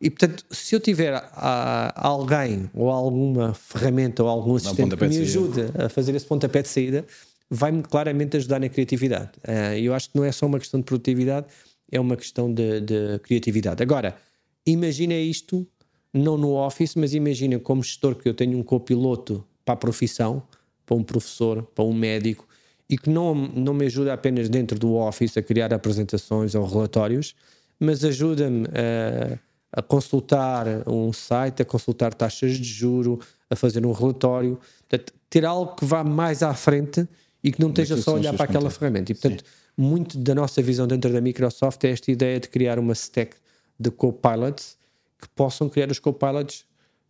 [0.00, 5.06] E portanto, se eu tiver a, a alguém ou alguma ferramenta ou algum assistente que
[5.06, 7.04] me ajude a fazer esse pontapé de saída,
[7.50, 9.32] vai-me claramente ajudar na criatividade.
[9.46, 11.46] Uh, eu acho que não é só uma questão de produtividade,
[11.90, 13.82] é uma questão de, de criatividade.
[13.82, 14.16] Agora,
[14.64, 15.66] imagina isto,
[16.14, 20.42] não no Office, mas imagina como gestor que eu tenho um copiloto para a profissão,
[20.86, 22.48] para um professor, para um médico,
[22.90, 27.36] e que não, não me ajuda apenas dentro do Office a criar apresentações ou relatórios,
[27.78, 29.38] mas ajuda-me a,
[29.78, 35.44] a consultar um site, a consultar taxas de juro, a fazer um relatório, portanto, ter
[35.44, 37.06] algo que vá mais à frente
[37.44, 39.12] e que não esteja só a olhar para aquela ferramenta.
[39.12, 39.50] E, portanto, Sim.
[39.78, 43.36] muito da nossa visão dentro da Microsoft é esta ideia de criar uma stack
[43.78, 44.76] de copilots
[45.16, 46.64] que possam criar os copilots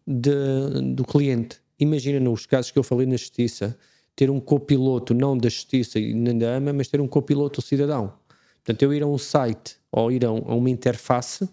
[0.06, 1.56] de, do cliente.
[1.78, 3.78] Imagina nos casos que eu falei na justiça,
[4.14, 8.12] ter um copiloto não da justiça e nem da AMA, mas ter um copiloto cidadão.
[8.62, 11.48] Portanto, eu ir a um site ou ir a, um, a, uma interface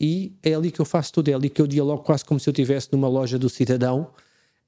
[0.00, 2.48] e é ali que eu faço tudo, é ali que eu dialogo quase como se
[2.48, 4.08] eu estivesse numa loja do cidadão,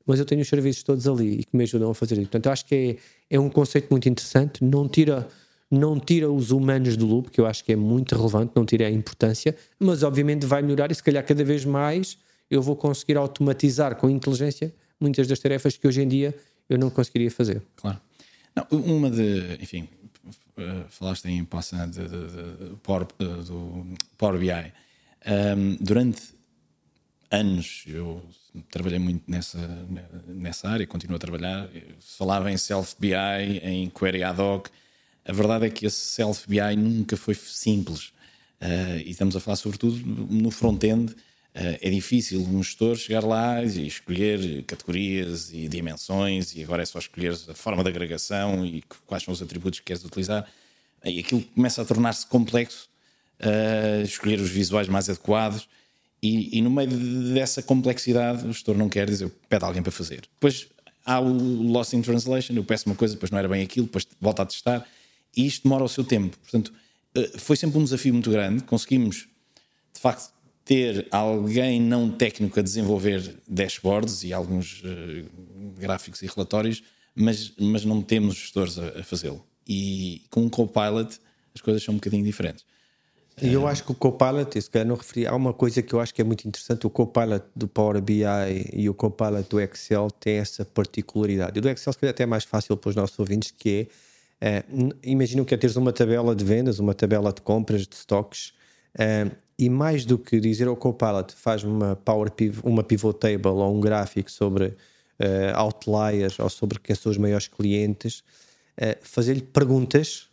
[0.07, 2.31] mas eu tenho os serviços todos ali e que me ajudam a fazer isso.
[2.31, 2.99] Portanto, acho que
[3.31, 5.29] é, é um conceito muito interessante, não tira
[5.71, 8.87] não tira os humanos do loop, que eu acho que é muito relevante, não tira
[8.87, 12.17] a importância, mas obviamente vai melhorar e se calhar cada vez mais
[12.51, 16.35] eu vou conseguir automatizar com inteligência muitas das tarefas que hoje em dia
[16.68, 17.62] eu não conseguiria fazer.
[17.77, 18.00] Claro.
[18.55, 19.88] Não, uma de, enfim,
[20.59, 24.72] uh, falaste em passando de, de, de, Power, uh, do Power BI.
[25.27, 26.22] Um, durante
[27.31, 28.22] anos eu
[28.70, 29.59] trabalhei muito nessa,
[30.27, 31.68] nessa área, continuo a trabalhar.
[32.00, 33.14] Falava em Self BI,
[33.62, 34.68] em Query Ad Hoc
[35.24, 38.12] a verdade é que esse Self BI nunca foi simples.
[38.61, 41.14] Uh, e estamos a falar sobretudo no front-end.
[41.55, 46.87] Uh, é difícil um gestor chegar lá e escolher categorias e dimensões, e agora é
[46.87, 50.47] só escolher a forma de agregação e quais são os atributos que queres utilizar.
[51.05, 52.88] E aquilo começa a tornar-se complexo,
[53.40, 55.69] uh, escolher os visuais mais adequados.
[56.21, 56.88] E, e, no meio
[57.35, 60.23] dessa complexidade, o gestor não quer dizer, pede alguém para fazer.
[60.35, 60.67] Depois
[61.05, 64.07] há o loss in translation, eu peço uma coisa, depois não era bem aquilo, depois
[64.21, 64.87] volta a testar
[65.37, 66.37] e isto demora o seu tempo.
[66.38, 66.73] Portanto,
[67.14, 68.62] eh, foi sempre um desafio muito grande.
[68.64, 69.29] Conseguimos,
[69.93, 70.33] de facto,
[70.64, 75.31] ter alguém não técnico a desenvolver dashboards e alguns uh,
[75.79, 76.83] gráficos e relatórios,
[77.14, 79.44] mas, mas não temos gestores a, a fazê-lo.
[79.68, 81.18] E com um Copilot
[81.55, 82.64] as coisas são um bocadinho diferentes.
[83.40, 86.00] E eu acho que o Copilot, se calhar não referi, há uma coisa que eu
[86.00, 88.22] acho que é muito interessante: o Copilot do Power BI
[88.72, 91.59] e o Copilot do Excel têm essa particularidade.
[91.59, 93.88] E do Excel, se calhar, até é mais fácil para os nossos ouvintes, que
[94.40, 98.53] é, é que é teres uma tabela de vendas, uma tabela de compras, de stocks,
[98.96, 103.49] é, e mais do que dizer ao Copilot, faz uma Power Pivot, uma pivot table
[103.49, 108.23] ou um gráfico sobre uh, outliers ou sobre quem são os maiores clientes,
[108.79, 110.29] uh, fazer-lhe perguntas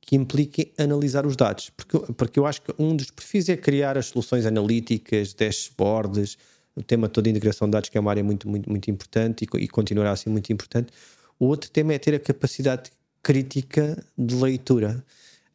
[0.00, 1.70] que impliquem analisar os dados.
[1.70, 6.36] Porque, porque eu acho que um dos perfis é criar as soluções analíticas, dashboards,
[6.76, 9.44] o tema toda a integração de dados, que é uma área muito, muito, muito importante
[9.44, 10.92] e, e continuará a ser muito importante.
[11.38, 12.90] O outro tema é ter a capacidade
[13.22, 15.02] crítica de leitura.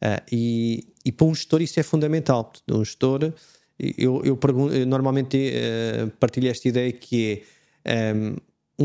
[0.02, 2.52] Uh, e, e para um gestor isso é fundamental.
[2.70, 3.32] Um gestor,
[3.78, 7.42] eu, eu, pergunto, eu normalmente uh, partilho esta ideia que
[7.84, 8.36] é um,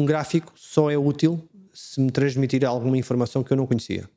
[0.02, 4.10] um gráfico só é útil se me transmitir alguma informação que eu não conhecia.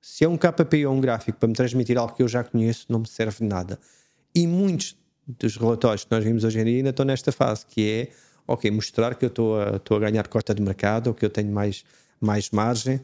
[0.00, 2.86] Se é um KPI ou um gráfico para me transmitir algo que eu já conheço,
[2.88, 3.78] não me serve de nada.
[4.34, 7.88] E muitos dos relatórios que nós vimos hoje em dia ainda estão nesta fase, que
[7.88, 8.12] é,
[8.46, 11.30] ok, mostrar que eu estou a, estou a ganhar cota de mercado, ou que eu
[11.30, 11.84] tenho mais,
[12.20, 13.00] mais margem,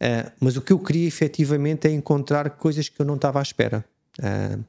[0.00, 3.42] uh, mas o que eu queria efetivamente é encontrar coisas que eu não estava à
[3.42, 3.84] espera.
[4.18, 4.64] Uh,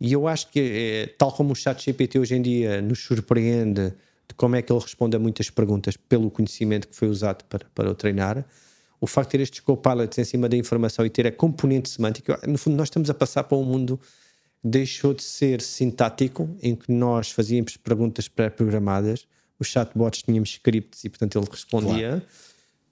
[0.00, 3.92] e eu acho que, é, tal como o chat GPT hoje em dia nos surpreende
[4.28, 7.66] de como é que ele responde a muitas perguntas pelo conhecimento que foi usado para,
[7.74, 8.44] para o treinar,
[9.00, 12.40] o facto de ter estes copilots em cima da informação e ter a componente semântica,
[12.46, 13.98] no fundo, nós estamos a passar para um mundo
[14.62, 19.26] que deixou de ser sintático, em que nós fazíamos perguntas pré-programadas,
[19.58, 22.22] os chatbots tínhamos scripts e, portanto, ele respondia, claro.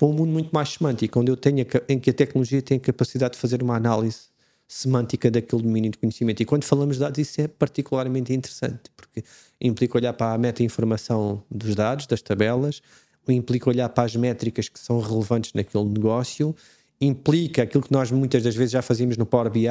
[0.03, 2.81] Para um mundo muito mais semântico, onde eu tenho, em que a tecnologia tem a
[2.81, 4.23] capacidade de fazer uma análise
[4.67, 6.43] semântica daquele domínio de conhecimento.
[6.43, 9.23] E quando falamos de dados, isso é particularmente interessante, porque
[9.61, 12.83] implica olhar para a meta-informação dos dados, das tabelas,
[13.29, 16.53] implica olhar para as métricas que são relevantes naquele negócio,
[17.01, 19.69] implica aquilo que nós muitas das vezes já fazíamos no Power BI,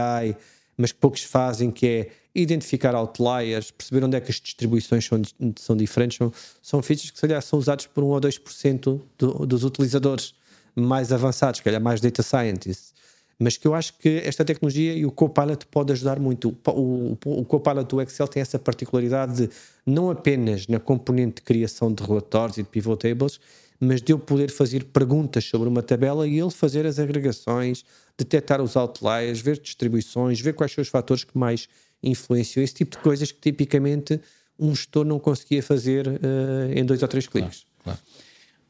[0.78, 5.22] mas que poucos fazem, que é identificar outliers, perceber onde é que as distribuições são,
[5.58, 6.18] são diferentes.
[6.18, 10.34] São, são features que, se calhar, são usados por 1 ou 2% do, dos utilizadores
[10.76, 12.94] mais avançados, se calhar mais data scientists
[13.42, 16.56] mas que eu acho que esta tecnologia e o Copilot pode ajudar muito.
[16.68, 19.50] O, o, Copilot do Excel tem essa particularidade de
[19.84, 23.40] não apenas na componente de criação de relatórios e de pivot tables,
[23.80, 27.84] mas de eu poder fazer perguntas sobre uma tabela e ele fazer as agregações,
[28.16, 31.68] detectar os outliers, ver distribuições, ver quais são os fatores que mais
[32.04, 34.20] influenciam, esse tipo de coisas que tipicamente
[34.58, 37.66] um gestor não conseguia fazer uh, em dois ou três cliques.
[37.84, 38.00] Claro, claro.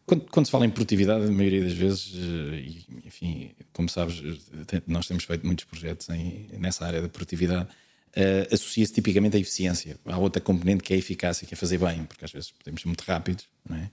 [0.05, 4.21] Quando, quando, se fala em produtividade, a maioria das vezes, e, enfim, como sabes,
[4.73, 9.39] eh, nós temos feito muitos projetos em, nessa área da produtividade, uh, associa-se tipicamente à
[9.39, 9.97] eficiência.
[10.05, 12.81] Há outra componente que é a eficácia, que é fazer bem, porque às vezes podemos
[12.81, 13.89] ser muito rápidos, não é?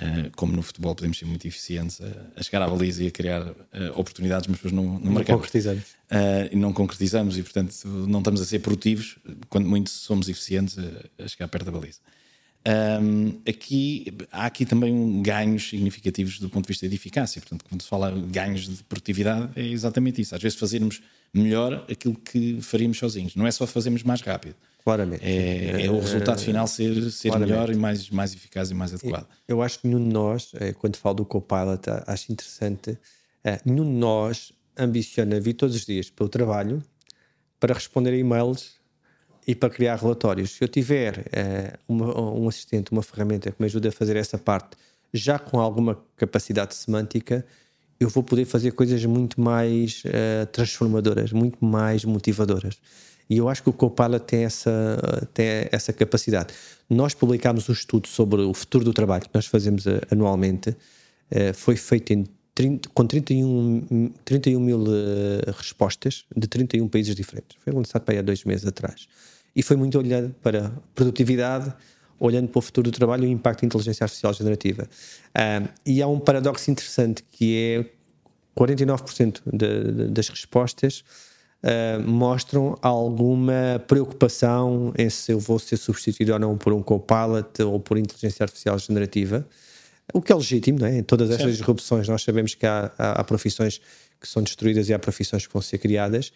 [0.00, 3.10] Uh, como no futebol podemos ser muito eficientes a, a chegar à baliza e a
[3.10, 3.54] criar uh,
[3.96, 5.42] oportunidades, mas depois não, não, não marcamos.
[5.42, 5.82] concretizamos.
[6.10, 9.18] Uh, e não concretizamos e, portanto, não estamos a ser produtivos
[9.50, 11.98] quando muito somos eficientes a, a chegar perto da baliza.
[12.66, 17.40] Um, aqui há aqui também ganhos significativos do ponto de vista de eficácia.
[17.40, 20.34] Portanto, quando se fala ganhos de produtividade, é exatamente isso.
[20.34, 21.00] Às vezes fazermos
[21.32, 23.34] melhor aquilo que faríamos sozinhos.
[23.34, 24.56] Não é só fazermos mais rápido.
[24.84, 25.24] Claramente.
[25.24, 29.26] É, é o resultado final ser, ser melhor e mais, mais eficaz e mais adequado.
[29.46, 32.98] Eu acho que nenhum de nós, eh, quando falo do Copilot, acho interessante,
[33.44, 36.82] eh, nenhum de nós ambiciona vir todos os dias para o trabalho
[37.60, 38.80] para responder a e-mails
[39.46, 40.52] e para criar relatórios.
[40.52, 44.38] Se eu tiver uh, uma, um assistente, uma ferramenta que me ajude a fazer essa
[44.38, 44.76] parte,
[45.12, 47.44] já com alguma capacidade semântica,
[47.98, 52.78] eu vou poder fazer coisas muito mais uh, transformadoras, muito mais motivadoras.
[53.30, 56.52] E eu acho que o Copilot tem essa, tem essa capacidade.
[56.88, 60.76] Nós publicámos um estudo sobre o futuro do trabalho que nós fazemos uh, anualmente.
[61.54, 64.84] foi feito em 30, com 31, 31 mil
[65.56, 67.56] respostas de 31 países diferentes.
[67.62, 69.06] Foi lançado para aí há dois meses atrás
[69.54, 71.72] e foi muito olhando para produtividade,
[72.18, 74.88] olhando para o futuro do trabalho e o impacto da inteligência artificial generativa.
[75.84, 81.04] E há um paradoxo interessante que é 49% de, de, das respostas
[81.64, 87.62] uh, mostram alguma preocupação em se eu vou ser substituído ou não por um copilot
[87.62, 89.46] ou por inteligência artificial generativa,
[90.12, 90.98] o que é legítimo, não é?
[90.98, 93.80] Em todas estas disrupções nós sabemos que há, há, há profissões
[94.20, 96.32] que são destruídas e há profissões que vão ser criadas,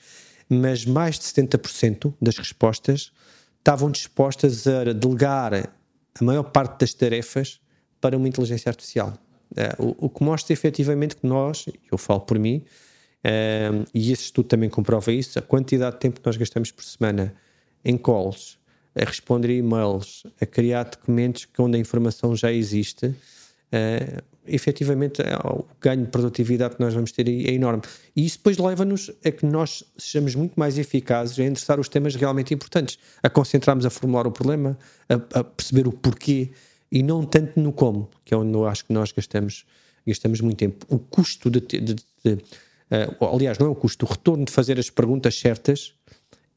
[0.48, 3.12] mas mais de 70% das respostas
[3.58, 7.60] estavam dispostas a delegar a maior parte das tarefas
[8.00, 9.14] para uma inteligência artificial.
[9.56, 12.62] Eh, o, que mostra efetivamente que nós, eu falo por mim,
[13.24, 16.84] eh, e esse estudo também comprova isso, a quantidade de tempo que nós gastamos por
[16.84, 17.34] semana
[17.82, 18.58] em calls,
[18.94, 23.14] a responder e-mails, a criar documentos onde a informação já existe,
[23.72, 27.82] eh, efetivamente é, o ganho de produtividade que nós vamos ter é enorme.
[28.14, 32.14] E isso depois leva-nos a que nós sejamos muito mais eficazes em endereçar os temas
[32.14, 36.50] realmente importantes, a concentrarmos a formular o problema, a, a, perceber o porquê
[36.92, 39.64] e não tanto no como, que é onde eu acho que nós gastamos,
[40.06, 40.84] gastamos muito tempo.
[40.88, 42.38] O custo de, de, de
[42.90, 45.94] uh, aliás, não é o custo, o retorno de fazer as perguntas certas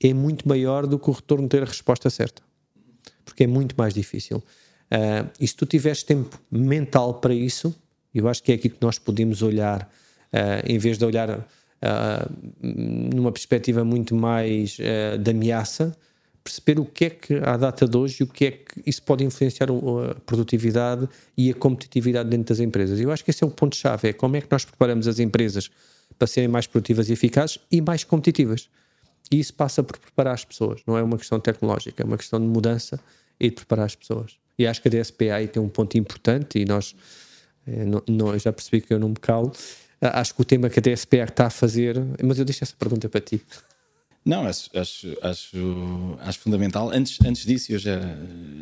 [0.02, 2.42] é muito maior do que o retorno de ter a resposta certa,
[3.26, 4.38] porque é muito mais difícil.
[4.38, 7.76] Uh, e se tu tiveres tempo mental para isso,
[8.14, 9.90] eu acho que é aqui que nós podemos olhar,
[10.34, 11.48] uh, em vez de olhar
[12.60, 14.78] numa perspectiva muito mais
[15.22, 15.96] de ameaça,
[16.48, 19.24] perceber o que é que à data de hoje o que é que isso pode
[19.24, 21.08] influenciar a produtividade
[21.38, 23.00] e a competitividade dentro das empresas.
[23.00, 25.70] Eu acho que esse é o ponto-chave: é como é que nós preparamos as empresas
[26.18, 28.70] para serem mais produtivas e eficazes e mais competitivas.
[29.32, 32.40] E isso passa por preparar as pessoas, não é uma questão tecnológica, é uma questão
[32.40, 33.00] de mudança
[33.40, 34.38] e de preparar as pessoas.
[34.58, 36.96] E acho que a DSPA aí tem um ponto importante e nós,
[37.68, 39.52] eh, não, não, já percebi que eu não me calo,
[40.02, 42.76] ah, acho que o tema que a DSPA está a fazer, mas eu deixo essa
[42.78, 43.42] pergunta para ti.
[44.24, 46.92] Não, acho, acho, acho, acho fundamental.
[46.92, 48.00] Antes, antes disso, eu já,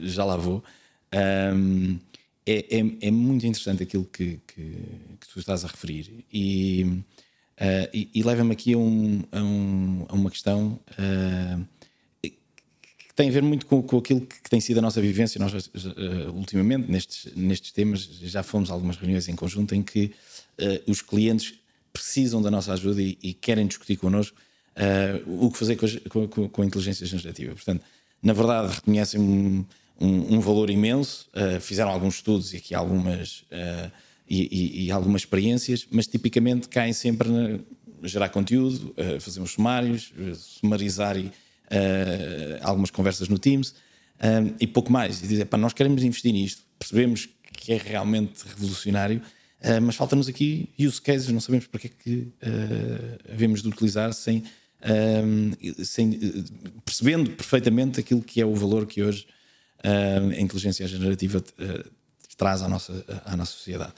[0.03, 0.64] já lá vou.
[1.14, 1.97] Um,
[2.45, 4.62] é, é, é, muito interessante aquilo que, que,
[5.20, 7.01] que, tu estás a referir e,
[7.60, 11.66] uh, e, e leva-me aqui a, um, a, um, a, uma questão uh,
[13.16, 15.39] tem a ver muito com, com aquilo que, tem sido a nossa vivência.
[15.39, 20.12] Nós, uh, ultimamente, nestes, nestes temas, já fomos a algumas reuniões em conjunto em que
[20.60, 21.53] uh, os clientes
[21.93, 24.38] precisam da nossa ajuda e, e querem discutir connosco
[24.76, 25.78] uh, o que fazer
[26.10, 27.56] com, com, com, a inteligência generativa.
[27.56, 27.82] Portanto,
[28.22, 29.66] na verdade, reconhecem um,
[29.99, 31.30] um, um valor imenso,
[31.62, 33.45] fizeram alguns estudos e aqui algumas.
[34.28, 37.60] E, e, e, algumas experiências, mas tipicamente caem sempre na
[38.02, 41.32] gerar conteúdo, fazer uns sumários, sumarizar e,
[41.66, 45.22] uh, algumas conversas no Teams uh, e pouco mais.
[45.22, 49.22] E dizer, pá, nós queremos investir nisto, percebemos que é realmente revolucionário,
[49.62, 52.34] uh, mas falta-nos aqui use cases, não sabemos para que é que
[53.32, 54.44] havemos de utilizar sem,
[55.84, 56.20] sem,
[56.84, 59.26] percebendo perfeitamente aquilo que é o valor que hoje
[59.84, 61.44] a inteligência generativa
[62.38, 63.94] traz à nossa, à nossa sociedade.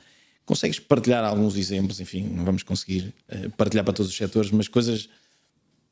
[0.47, 1.99] Consegues partilhar alguns exemplos?
[1.99, 3.13] Enfim, não vamos conseguir
[3.55, 5.09] partilhar para todos os setores, mas coisas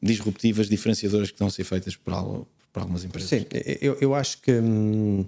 [0.02, 3.30] disruptivas, diferenciadoras que estão a ser feitas por, algo, por algumas empresas?
[3.30, 3.46] Sim,
[3.82, 5.26] eu, eu acho que hum,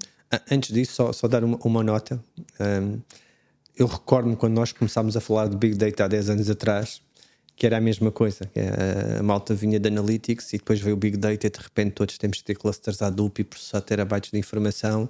[0.49, 2.23] antes disso, só, só dar uma, uma nota.
[2.59, 2.99] Hum,
[3.75, 7.01] eu recordo-me quando nós começámos a falar de Big Data há 10 anos atrás,
[7.55, 8.49] que era a mesma coisa.
[9.19, 12.17] A malta vinha de Analytics e depois veio o Big Data e de repente todos
[12.17, 15.09] temos que ter clusters Hadoop e processar terabytes de informação.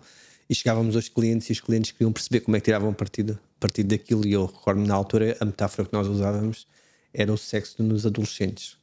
[0.50, 3.89] E chegávamos aos clientes e os clientes queriam perceber como é que tiravam partido, partido
[3.89, 4.26] daquilo.
[4.26, 6.66] E eu recordo-me na altura, a metáfora que nós usávamos
[7.14, 8.78] era o sexo nos adolescentes.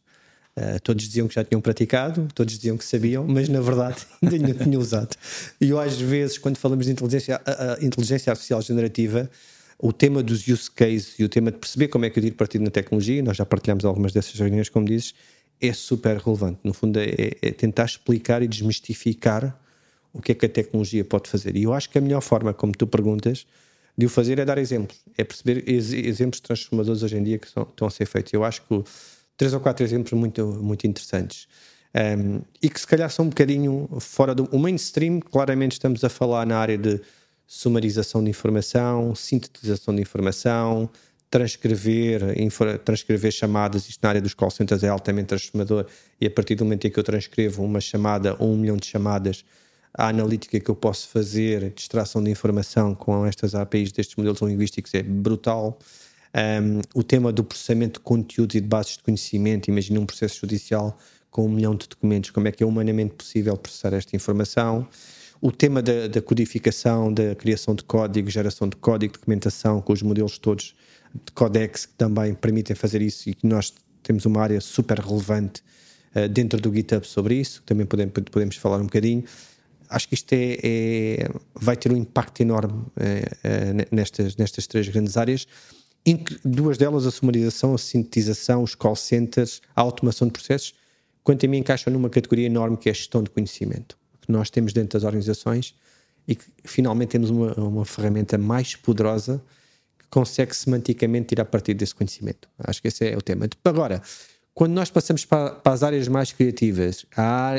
[0.56, 4.54] Uh, todos diziam que já tinham praticado, todos diziam que sabiam, mas na verdade ainda
[4.54, 5.16] não tinham usado.
[5.60, 9.28] E eu, às vezes, quando falamos de inteligência, a, a inteligência artificial generativa,
[9.78, 12.36] o tema dos use cases e o tema de perceber como é que eu tiro
[12.36, 15.14] partido na tecnologia, nós já partilhamos algumas dessas reuniões, como dizes,
[15.60, 16.60] é super relevante.
[16.62, 19.58] No fundo, é, é tentar explicar e desmistificar
[20.14, 21.56] o que é que a tecnologia pode fazer.
[21.56, 23.46] E eu acho que a melhor forma, como tu perguntas,
[23.98, 27.48] de o fazer é dar exemplos, é perceber ex exemplos transformadores hoje em dia que
[27.48, 28.32] são, estão a ser feitos.
[28.32, 28.82] Eu acho que
[29.36, 31.46] três ou quatro exemplos muito, muito interessantes.
[31.94, 35.20] Um, e que se calhar são um bocadinho fora do o mainstream.
[35.20, 37.00] Claramente estamos a falar na área de
[37.46, 40.90] sumarização de informação, sintetização de informação,
[41.30, 42.20] transcrever,
[42.84, 43.88] transcrever chamadas.
[43.88, 45.86] Isto na área dos call centers é altamente transformador.
[46.20, 48.86] E a partir do momento em que eu transcrevo uma chamada ou um milhão de
[48.86, 49.44] chamadas,
[49.96, 54.40] a analítica que eu posso fazer, de extração de informação com estas APIs destes modelos
[54.40, 55.78] linguísticos é brutal.
[56.34, 60.40] Um, o tema do processamento de conteúdos e de bases de conhecimento, imagina um processo
[60.40, 60.98] judicial
[61.30, 64.86] com um milhão de documentos, como é que é humanamente possível processar esta informação.
[65.40, 70.02] O tema da, da codificação, da criação de código, geração de código, documentação, com os
[70.02, 70.74] modelos todos
[71.14, 73.72] de Codex que também permitem fazer isso e que nós
[74.02, 75.62] temos uma área super relevante
[76.16, 79.22] uh, dentro do GitHub sobre isso, também podemos, podemos falar um bocadinho.
[79.88, 85.16] Acho que isto é, é vai ter um impacto enorme uh, nestas, nestas três grandes
[85.16, 85.46] áreas
[86.44, 90.74] duas delas, a sumarização, a sintetização, os call centers, a automação de processos,
[91.22, 94.50] quanto a mim encaixam numa categoria enorme que é a gestão de conhecimento, que nós
[94.50, 95.74] temos dentro das organizações
[96.28, 99.42] e que finalmente temos uma, uma ferramenta mais poderosa
[99.98, 102.48] que consegue semanticamente tirar partido desse conhecimento.
[102.58, 103.48] Acho que esse é o tema.
[103.64, 104.02] Agora,
[104.54, 107.04] quando nós passamos para, para as áreas mais criativas,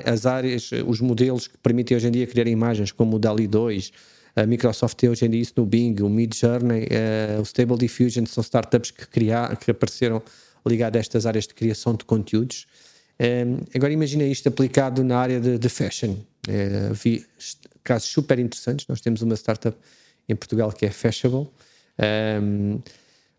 [0.05, 3.91] as áreas, os modelos que permitem hoje em dia criar imagens, como o DALI 2,
[4.35, 8.25] a Microsoft tem hoje em dia isso no Bing, o Midjourney, uh, o Stable Diffusion
[8.25, 10.21] são startups que, criar, que apareceram
[10.65, 12.65] ligadas a estas áreas de criação de conteúdos.
[13.19, 16.15] Um, ehm, agora imagina isto aplicado na área de, de fashion.
[16.47, 17.25] Uh, vi
[17.83, 18.87] casos super interessantes.
[18.87, 19.77] Nós temos uma startup
[20.27, 21.47] em Portugal que é Fashable,
[21.97, 22.81] Um,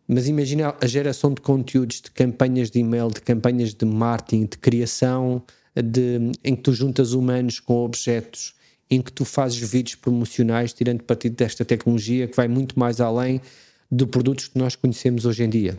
[0.08, 4.58] mas imagina a geração de conteúdos, de campanhas de e-mail, de campanhas de marketing, de
[4.58, 5.42] criação,
[5.74, 8.54] de, em que tu juntas humanos com objetos,
[8.88, 13.40] em que tu fazes vídeos promocionais tirando partido desta tecnologia que vai muito mais além
[13.90, 15.78] de produtos que nós conhecemos hoje em dia.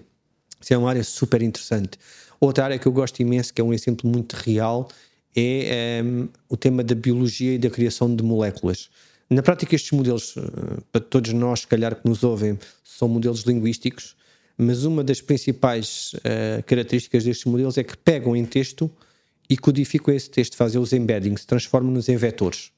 [0.59, 1.97] Isso é uma área super interessante.
[2.39, 4.89] Outra área que eu gosto imenso, que é um exemplo muito real,
[5.35, 8.89] é um, ehm, o tema da biologia e da criação de moléculas.
[9.29, 10.41] Na prática, estes modelos, eh,
[10.91, 14.15] para todos nós, se calhar que nos ouvem, são modelos linguísticos,
[14.57, 18.89] mas uma das principais uh, características destes modelos é que pegam em texto
[19.47, 22.71] e codificam esse texto, fazem os embeddings, transformam-nos em vetores.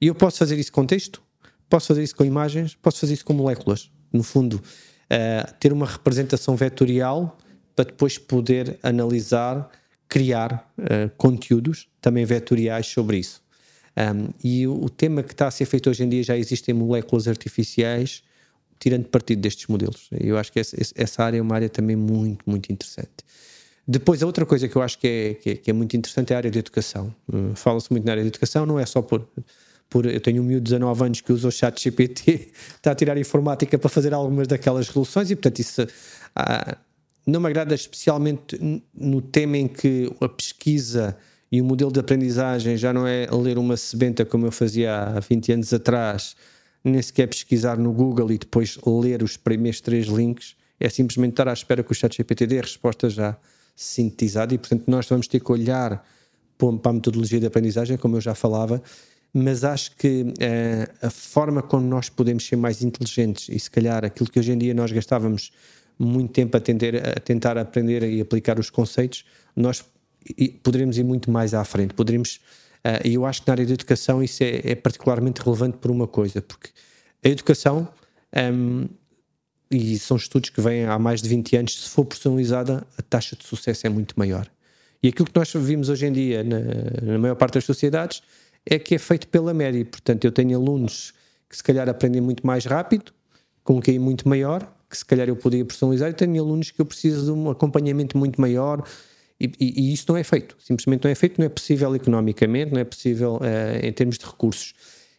[0.00, 1.20] E eu posso fazer isso com texto,
[1.68, 3.90] posso fazer isso com imagens, posso fazer isso com moléculas.
[4.12, 7.36] No fundo, uh, ter uma representação vetorial
[7.74, 9.68] para depois poder analisar,
[10.08, 10.72] criar
[11.18, 13.42] conteúdos também vetoriais sobre isso.
[13.96, 16.74] Um, e o, o, tema que está a ser feito hoje em dia já existem
[16.74, 18.22] moléculas artificiais
[18.78, 20.08] tirando partido destes modelos.
[20.12, 23.24] Eu acho que essa, essa, área é uma área também muito, muito interessante.
[23.88, 26.32] Depois, a outra coisa que eu acho que é, que é, que é muito interessante
[26.32, 27.14] é a área de educação.
[27.28, 29.26] Uh, Fala-se muito na área de educação, não é só por,
[29.88, 30.06] por.
[30.06, 33.16] Eu tenho um miúdo de 19 anos que usa o chat GPT, está a tirar
[33.16, 35.82] informática para fazer algumas daquelas resoluções e, portanto, isso.
[35.82, 36.76] Uh,
[37.26, 38.56] não me agrada especialmente
[38.94, 41.16] no tema em que a pesquisa
[41.56, 45.20] e o modelo de aprendizagem já não é ler uma sebenta como eu fazia há
[45.20, 46.36] 20 anos atrás,
[46.84, 51.48] nem sequer pesquisar no Google e depois ler os primeiros três links, é simplesmente estar
[51.48, 53.38] à espera que o chat GPT dê a resposta já
[53.74, 56.06] sintetizada e, portanto, nós vamos ter que olhar
[56.58, 58.82] para a metodologia de aprendizagem, como eu já falava,
[59.32, 64.04] mas acho que eh, a forma como nós podemos ser mais inteligentes e, se calhar,
[64.04, 65.52] aquilo que hoje em dia nós gastávamos
[65.98, 69.24] muito tempo a, tender, a tentar aprender e aplicar os conceitos,
[69.56, 69.82] nós
[70.62, 71.94] poderemos ir muito mais à frente.
[71.94, 72.40] Poderemos,
[72.84, 75.90] uh, e eu acho que na área da educação isso é, é, particularmente relevante por
[75.90, 76.70] uma coisa, porque
[77.24, 77.88] a educação,
[78.52, 78.86] um,
[79.70, 83.36] e são estudos que vêm há mais de 20 anos, se for personalizada, a taxa
[83.36, 84.48] de sucesso é muito maior.
[85.02, 86.58] E aquilo que nós vimos hoje em dia na,
[87.02, 88.22] na maior parte das sociedades
[88.64, 89.84] é que é feito pela média.
[89.84, 91.12] Portanto, eu tenho alunos
[91.48, 93.12] que se calhar aprendem muito mais rápido,
[93.62, 96.80] com um QI muito maior, que se calhar eu podia personalizar, e tenho alunos que
[96.80, 98.86] eu preciso de um acompanhamento muito maior,
[99.38, 102.72] e, e, e, isso não é feito, simplesmente não é feito, não é possível economicamente,
[102.72, 104.74] não é possível uh, em termos de recursos.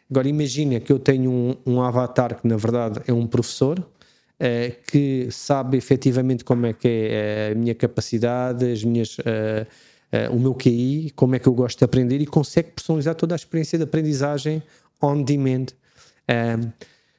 [0.09, 4.83] Agora imagina que eu tenho um, um avatar que na verdade é um professor uh,
[4.87, 9.65] que sabe efetivamente como é que é a minha capacidade, as minhas, uh,
[10.31, 13.37] o meu QI, como é que eu gosto de aprender e consegue personalizar toda a
[13.37, 14.63] experiência de aprendizagem
[14.99, 15.67] on demand.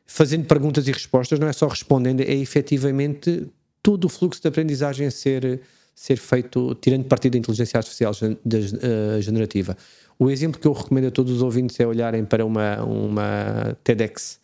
[0.05, 3.47] fazendo perguntas e respostas, não é só respondendo, é efetivamente
[3.83, 5.61] todo o fluxo de aprendizagem ser
[5.99, 9.77] ser feito tirando partido da inteligência artificial eh, generativa.
[10.17, 14.39] O exemplo que eu recomendo a todos os ouvintes é olharem para uma, uma TEDx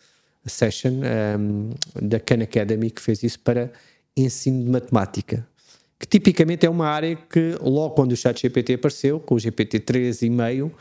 [0.44, 1.70] session um, ehm,
[2.02, 3.70] da Khan Academy que fez isso para
[4.16, 5.46] ensino de matemática.
[5.96, 9.78] Que tipicamente é uma área que, logo quando o chat GPT apareceu, com o GPT
[9.78, 10.72] 3,5,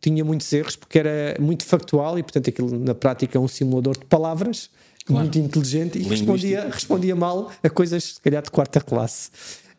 [0.00, 3.98] tinha muitos erros porque era muito factual e, portanto, aquilo na prática é um simulador
[3.98, 4.70] de palavras
[5.04, 5.24] claro.
[5.24, 9.30] muito inteligente e respondia, respondia mal a coisas, se calhar, de quarta classe.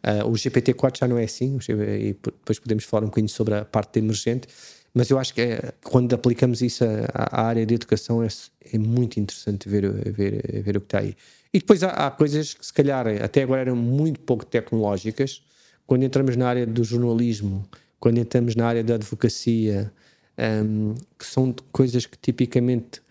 [0.06, 3.64] Uh, o GPT-4 já não é assim, e depois podemos falar um bocadinho sobre a
[3.64, 4.50] parte emergente,
[4.94, 8.28] mas eu acho que é, quando aplicamos isso à, à, área de educação é,
[8.74, 11.16] é muito interessante ver, ver, ver o que está aí.
[11.54, 15.42] E depois há, há, coisas que se calhar até agora eram muito pouco tecnológicas,
[15.88, 17.66] quando entramos na área do jornalismo,
[17.98, 19.92] quando entramos na área da advocacia,
[20.38, 23.02] um, que são coisas que tipicamente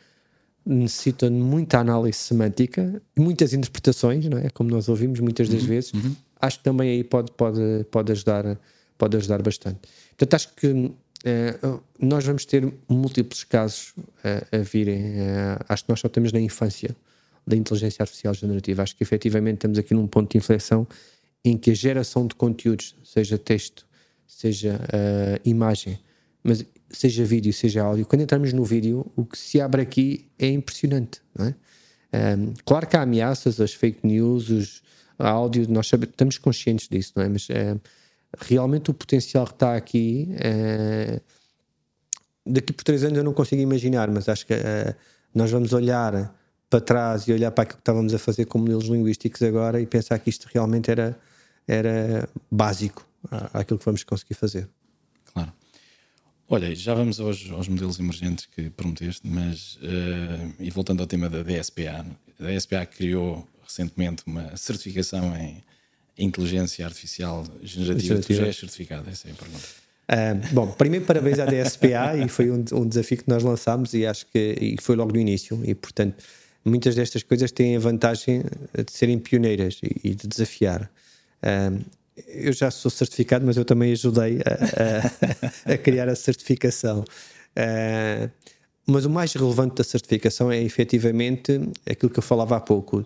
[0.64, 4.51] necessitam de muita análise semântica muitas interpretações, não é?
[4.51, 5.93] Como nós ouvimos muitas das uhum, vezes.
[5.95, 8.61] Uhum acho que também aí pode, pode, pode, ajudar,
[8.99, 9.78] pode ajudar bastante.
[10.11, 10.93] Portanto, acho que
[11.24, 11.57] eh,
[12.01, 15.01] nós vamos ter múltiplos casos uh, a virem.
[15.03, 16.97] Uh, acho que nós só temos na infância
[17.47, 18.82] da inteligência artificial generativa.
[18.82, 20.86] Acho que efetivamente estamos aqui num ponto de inflexão
[21.45, 23.86] em que a geração de conteúdos, seja texto,
[24.26, 24.80] seja
[25.45, 25.99] imagem,
[26.43, 30.47] mas seja vídeo, seja áudio, quando entramos no vídeo, o que se abre aqui é
[30.49, 31.20] impressionante.
[31.38, 32.36] É?
[32.36, 34.82] Um, claro que há ameaças, as fake news, os,
[35.19, 37.29] áudio, nós sabemos, estamos conscientes disso, não é?
[37.29, 37.77] Mas é,
[38.39, 41.21] realmente o potencial que está aqui, é,
[42.47, 44.95] daqui por três anos eu não consigo imaginar, mas acho que é,
[45.35, 46.35] nós vamos olhar
[46.69, 49.87] para trás e olhar para aquilo que estávamos a fazer com modelos linguísticos agora e
[49.87, 51.19] pensar que isto realmente era,
[51.69, 53.07] era básico
[53.53, 54.69] àquilo que vamos conseguir fazer.
[55.33, 55.53] Claro.
[56.49, 61.29] Olha, já vamos aos, aos modelos emergentes que prometeste, mas uh, e voltando ao tema
[61.29, 62.07] da DSPA,
[62.41, 65.64] a DSPA criou recentemente uma certificação em
[66.18, 68.20] inteligência artificial generativa.
[68.20, 69.09] Tu já és certificado?
[69.09, 69.64] Essa é a pergunta.
[70.11, 74.05] Uh, bom, primeiro parabéns à DSPA e foi um, um, desafio que nós lançámos e
[74.05, 76.23] acho que e foi logo no início e portanto
[76.64, 80.91] muitas destas coisas têm a vantagem de serem pioneiras e, de desafiar.
[81.43, 81.81] Um,
[82.27, 87.01] eu já sou certificado, mas eu também ajudei a, a, a criar a certificação.
[87.57, 88.31] Uh,
[88.87, 93.05] mas o mais relevante da certificação é efetivamente aquilo que eu falava há pouco: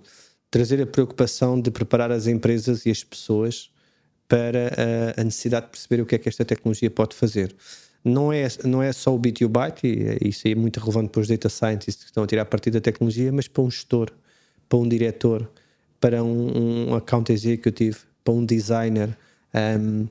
[0.51, 3.71] trazer a preocupação de preparar as empresas e as pessoas
[4.29, 4.69] para
[5.17, 7.55] a, a necessidade de perceber o que é que esta tecnologia pode fazer.
[8.05, 11.11] Não é, não é só o bit e o byte, e isso é muito relevante
[11.11, 14.11] para os data scientists que estão a tirar partido da tecnologia, mas para um gestor,
[14.69, 15.51] para um diretor,
[16.01, 19.17] para um, um account executive, para um designer,
[19.55, 20.09] um, um,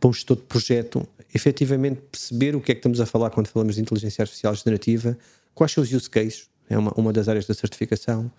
[0.00, 3.48] para um gestor de projeto, efetivamente perceber o que é que estamos a falar quando
[3.48, 5.18] falamos de inteligência artificial generativa,
[5.54, 8.30] quais são os use cases, é uma, uma das áreas da certificação,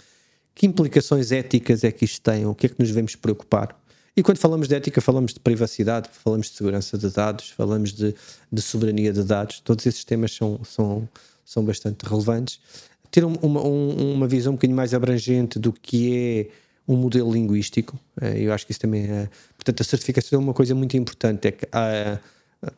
[0.54, 3.80] que implicações éticas é que isto tem, o que é que nos devemos preocupar.
[4.16, 8.14] E quando falamos de ética, falamos de privacidade, falamos de segurança de dados, falamos de,
[8.52, 9.62] de soberania de dados.
[9.62, 11.08] Todos esses temas são, são,
[11.46, 12.60] são bastante relevantes.
[13.10, 17.98] Ter uma, um, uma visão um bocadinho mais abrangente do que é um modelo linguístico,
[18.20, 19.30] eh, eu acho que isso também é.
[19.56, 22.20] Portanto, a certificação é uma coisa muito importante, é que há,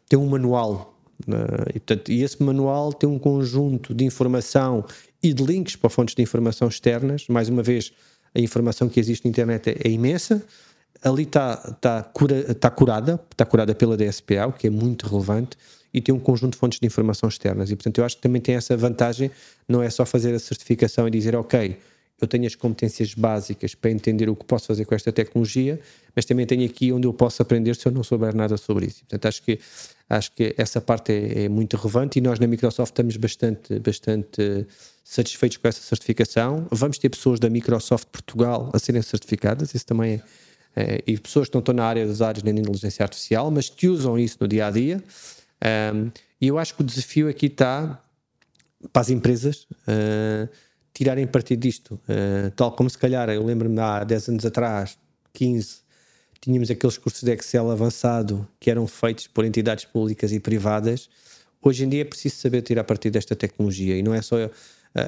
[0.07, 0.95] tem um manual.
[1.27, 4.85] Eh, e, portanto, e esse manual tem um conjunto de informação
[5.21, 7.27] e de links para fontes de informação externas.
[7.27, 7.91] Mais uma vez,
[8.33, 10.43] a informação que existe na internet é, é imensa
[11.03, 15.57] ali está tá cura, tá curada, está curada pela DSPA, o que é muito relevante,
[15.93, 17.71] e tem um conjunto de fontes de informação externas.
[17.71, 19.31] E portanto, eu acho que também tem essa vantagem,
[19.67, 21.77] não é só fazer a certificação e dizer, ok,
[22.21, 25.79] eu tenho as competências básicas para entender o que posso fazer com esta tecnologia,
[26.15, 28.99] mas também tenho aqui onde eu posso aprender se eu não souber nada sobre isso.
[28.99, 29.59] Portanto, acho que,
[30.11, 34.67] acho que essa parte é, é muito relevante e nós na Microsoft estamos bastante, bastante
[35.03, 36.67] satisfeitos com essa certificação.
[36.69, 40.21] Vamos ter pessoas da Microsoft Portugal a serem certificadas, isso também é
[40.75, 43.87] eh, e pessoas que não estão na área das áreas da inteligência artificial, mas que
[43.87, 45.03] usam isso no dia a dia.
[45.93, 48.01] Um, e eu acho que o desafio aqui está
[48.91, 50.49] para as empresas uh,
[50.93, 51.99] tirarem partido disto.
[52.07, 54.97] Uh, tal como se calhar, eu lembro-me há 10 anos atrás,
[55.33, 55.81] 15,
[56.41, 61.07] tínhamos aqueles cursos de Excel avançado que eram feitos por entidades públicas e privadas.
[61.61, 64.49] Hoje em dia é preciso saber tirar partido desta tecnologia e não é só uh,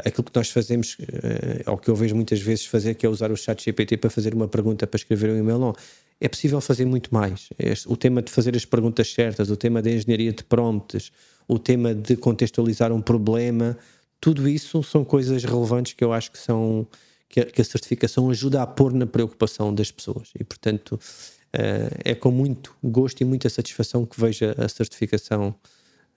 [0.06, 3.32] aquilo que nós fazemos, uh, ou que eu vejo muitas vezes fazer, que é usar
[3.32, 5.76] o chat GPT para fazer uma pergunta, para escrever um e-mail, não.
[6.22, 7.50] É possível fazer muito mais.
[7.58, 11.12] Este, o tema de fazer as perguntas certas, o tema da engenharia de prompts,
[11.48, 13.76] o tema de contextualizar um problema,
[14.22, 16.88] tudo isso são coisas relevantes que eu acho que são
[17.34, 22.00] que a, que a certificação ajuda a pôr na preocupação das pessoas e portanto uh,
[22.06, 25.56] é com muito gosto e muita satisfação que vejo a certificação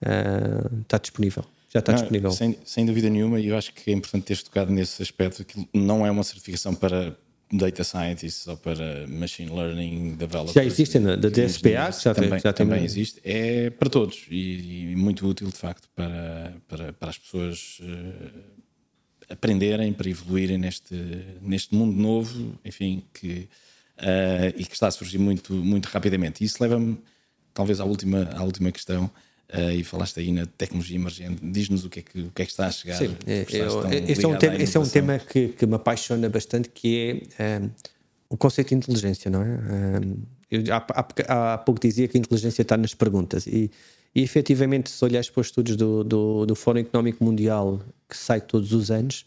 [0.03, 2.31] uh, estar disponível já está não, disponível.
[2.31, 5.67] Sem, sem dúvida nenhuma, e eu acho que é importante teres tocado nesse aspecto, que
[5.73, 7.13] não é uma certificação para
[7.51, 10.53] data scientists ou para machine learning developers.
[10.53, 13.19] Já existe na da DSPA, já, também, já também existe.
[13.21, 18.57] É para todos e, e, muito útil, de facto, para, para, para as pessoas uh,
[19.29, 20.95] aprenderem, para evoluírem neste,
[21.41, 23.49] neste mundo novo, enfim, que,
[23.99, 26.43] uh, e que está a surgir muito, muito rapidamente.
[26.43, 26.97] E isso leva-me,
[27.53, 29.09] talvez, à última, à última questão
[29.49, 31.39] Uh, e falaste aí na tecnologia emergente.
[31.41, 32.97] Diz-nos o, que é que, o que é que está a chegar.
[32.97, 36.67] Sim, é, esse, é um tema, esse é um tema que, que me apaixona bastante,
[36.67, 37.69] que é um, eh,
[38.27, 39.45] o conceito de inteligência, não é?
[39.45, 40.17] Um,
[40.51, 43.71] eu há, há, há, pouco dizia que a inteligência está nas perguntas e,
[44.13, 47.79] e efetivamente se olhares para os estudos do, do, do Fórum Económico Mundial
[48.09, 49.25] que sai todos os anos,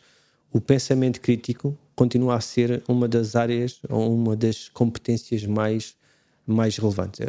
[0.52, 5.94] o pensamento crítico continua a ser uma das áreas ou uma das competências mais,
[6.46, 7.20] mais relevantes.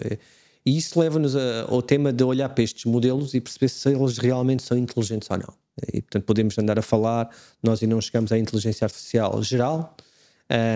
[0.66, 4.64] E isso leva-nos ao tema de olhar para estes modelos e perceber se eles realmente
[4.64, 5.54] são inteligentes ou não.
[5.94, 7.30] E, portanto, podemos andar a falar,
[7.62, 9.96] nós ainda não chegamos à inteligência artificial geral,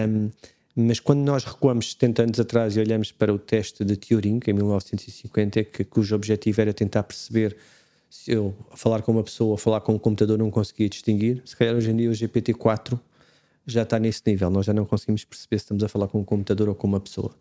[0.09, 0.29] um,
[0.75, 4.53] mas quando nós recuamos 70 anos atrás e olhamos para o teste de Turing, em
[4.53, 7.55] 1950, que, cujo objetivo era tentar perceber
[8.09, 11.55] se eu falar com uma pessoa ou falar com um computador não conseguia distinguir, se
[11.55, 12.99] calhar hoje em dia o GPT-4
[13.65, 16.23] já está nesse nível, nós já não conseguimos perceber se estamos a falar com um
[16.23, 17.33] computador ou com uma pessoa.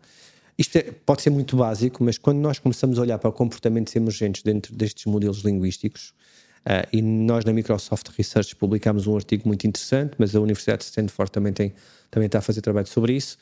[0.57, 4.41] Isto é, pode ser muito básico, mas quando nós começamos a olhar para comportamentos emergentes
[4.41, 6.13] dentro destes modelos linguísticos,
[6.67, 10.85] uh, e nós na Microsoft Research publicámos um artigo muito interessante, mas a Universidade de
[10.85, 11.73] Stanford também, tem,
[12.11, 13.37] também está a fazer trabalho sobre isso,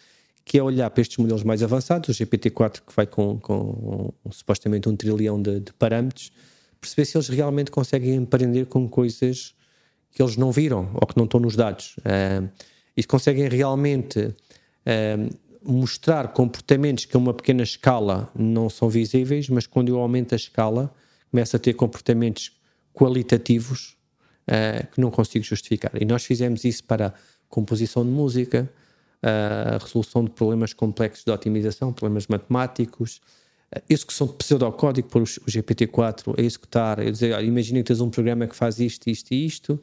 [0.45, 4.31] que é olhar para estes modelos mais avançados, o GPT-4 que vai com, com um,
[4.31, 6.31] supostamente um trilhão de, de, parâmetros,
[6.79, 9.55] perceber se eles realmente conseguem aprender com coisas
[10.11, 11.95] que eles não viram ou que não estão nos dados.
[11.99, 12.49] Uh,
[12.95, 19.49] e se conseguem realmente uh, mostrar comportamentos que a uma pequena escala não são visíveis,
[19.49, 20.93] mas quando eu aumento a escala,
[21.31, 22.51] começo a ter comportamentos
[22.93, 23.97] qualitativos
[24.47, 25.91] uh, que não consigo justificar.
[25.99, 27.13] E nós fizemos isso para
[27.49, 28.69] composição de música,
[29.23, 33.21] uh, resolução de problemas complexos de otimização, problemas matemáticos,
[33.75, 38.09] uh, são de pseudocódigo por o GPT-4 a executar, a dizer, imagina que tens um
[38.09, 39.81] programa que faz isto, isto e isto,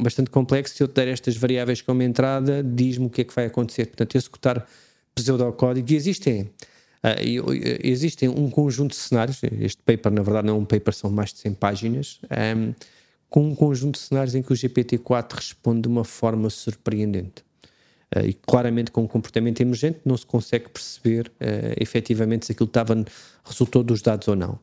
[0.00, 0.74] bastante complexo.
[0.74, 3.86] Se eu te der estas variáveis como entrada, diz-me o que é que vai acontecer.
[3.86, 4.66] Portanto, executar
[5.14, 5.92] pseudocódigo.
[5.92, 6.50] E existem,
[7.04, 9.40] uh, existem um conjunto de cenários.
[9.60, 12.20] Este paper, na verdade, não é um paper, são mais de 100 páginas.
[12.56, 12.74] Um,
[13.28, 17.44] com um conjunto de cenários em que o GPT-4 responde de uma forma surpreendente.
[18.14, 22.68] Uh, e claramente com um comportamento emergente não se consegue perceber uh, efetivamente se aquilo
[22.68, 23.04] estava,
[23.44, 24.58] resultou dos dados ou não.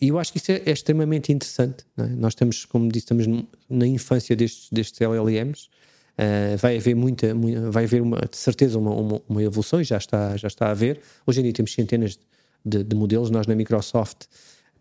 [0.00, 1.86] E eu acho que isso é, é extremamente interessante.
[1.96, 2.02] É?
[2.08, 3.26] Nós estamos, como disse, estamos
[3.70, 5.70] na infância destes, destes LLMs.
[6.18, 9.84] Ah, vai haver muita, muita, vai haver uma, de certeza uma, uma, uma, evolução e
[9.84, 11.00] já está, já está a haver.
[11.26, 12.18] Hoje em dia temos centenas
[12.64, 13.30] de, de, modelos.
[13.30, 14.24] Nós na Microsoft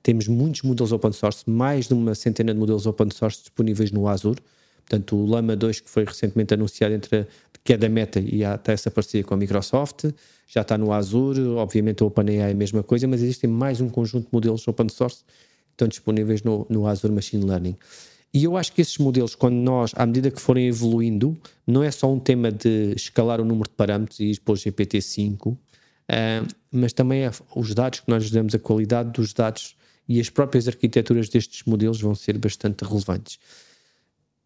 [0.02, 4.08] temos muitos modelos open source, mais de uma centena de modelos open source disponíveis no
[4.08, 4.40] Azure.
[4.88, 7.28] Portanto, o Lama 2, que foi recentemente anunciado, entre,
[7.64, 10.06] que é da Meta e até essa parceria com a Microsoft,
[10.48, 13.90] já está no Azure, obviamente o OpenAI é a mesma coisa, mas existem mais um
[13.90, 17.76] conjunto de modelos open source que estão disponíveis no, no Azure Machine Learning.
[18.36, 21.90] E eu acho que esses modelos, quando nós, à medida que forem evoluindo, não é
[21.90, 25.58] só um tema de escalar o número de parâmetros e expor GPT-5, uh,
[26.70, 30.68] mas também é os dados que nós damos, a qualidade dos dados e as próprias
[30.68, 33.40] arquiteturas destes modelos vão ser bastante relevantes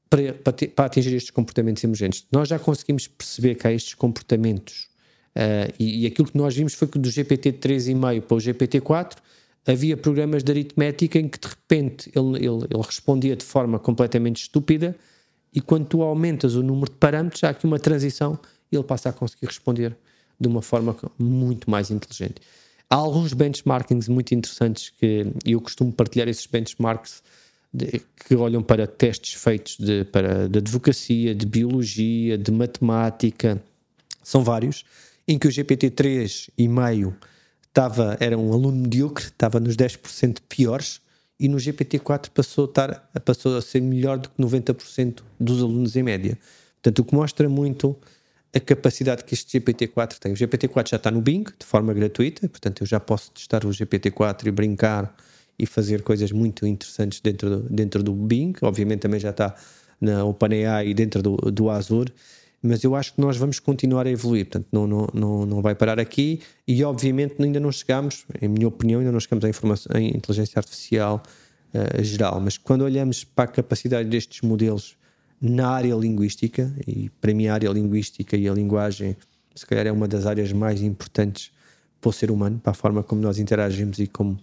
[0.08, 2.28] para, para, para atingir estes comportamentos emergentes.
[2.32, 4.88] Nós já conseguimos perceber que há estes comportamentos
[5.36, 8.82] uh, e, e, aquilo que nós vimos foi que do GPT 3,5 para o GPT
[8.82, 9.20] 4
[9.72, 14.42] havia programas de aritmética em que de repente ele, ele, ele, respondia de forma completamente
[14.42, 14.96] estúpida
[15.54, 18.40] e quando tu aumentas o número de parâmetros, há aqui uma transição
[18.72, 19.96] e ele passa a conseguir responder
[20.40, 22.42] de uma forma muito mais inteligente.
[22.90, 27.22] Há alguns benchmarkings muito interessantes que eu costumo partilhar esses benchmarks
[27.72, 33.62] de, que olham para testes feitos de, para, de advocacia, de biologia, de matemática,
[34.24, 34.84] são vários,
[35.28, 37.16] em que o GPT-3 e meio
[37.80, 41.00] estava, era um aluno medíocre, estava nos 10% piores,
[41.40, 45.96] e no GPT-4 passou a, estar, passou a ser melhor do que 90% dos alunos
[45.96, 46.38] em média.
[46.74, 47.96] Portanto, o que mostra muito
[48.54, 50.34] a capacidade que este GPT-4 tem.
[50.34, 53.70] O GPT-4 já está no Bing, de forma gratuita, portanto, eu já posso testar o
[53.70, 55.16] GPT-4 e brincar
[55.58, 58.54] e fazer coisas muito interessantes dentro do, dentro do Bing.
[58.62, 59.56] Obviamente, também já está
[60.02, 62.12] na OpenAI e dentro do, do Azure
[62.62, 65.74] mas eu acho que nós vamos continuar a evoluir, portanto, não, não, não, não vai
[65.76, 69.96] parar aqui e, obviamente, ainda não chegamos, em minha opinião, ainda não chegamos à, informação,
[69.96, 71.24] à inteligência artificial
[71.74, 74.98] uh, geral, mas quando olhamos para a capacidade destes modelos
[75.42, 79.16] na área linguística, e para mim a área linguística e a linguagem,
[79.56, 81.52] se calhar é uma das áreas mais importantes
[82.02, 84.38] para o ser humano, para a forma como nós interagimos e como,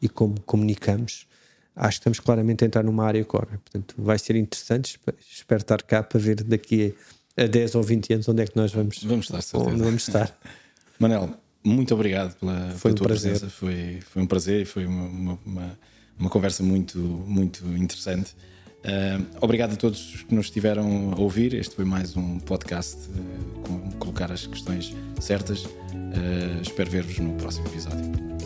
[0.00, 1.26] e como comunicamos,
[1.74, 3.58] acho que estamos claramente a entrar numa área core.
[3.58, 4.98] Portanto, vai ser interessante,
[5.30, 8.56] espero estar cá para ver daqui a a 10 ou 20 anos, onde é que
[8.56, 9.42] nós vamos, vamos estar?
[9.42, 9.76] Certeza.
[9.76, 10.38] Vamos estar.
[10.98, 11.30] Manel,
[11.64, 13.30] muito obrigado pela, foi pela um tua prazer.
[13.30, 13.50] presença.
[13.50, 15.78] Foi, foi um prazer e foi uma, uma,
[16.18, 18.34] uma, conversa muito, muito interessante.
[18.84, 21.54] Uh, obrigado a todos que nos estiveram a ouvir.
[21.54, 25.64] Este foi mais um podcast uh, com colocar as questões certas.
[25.64, 28.41] Uh, espero ver-vos no próximo episódio.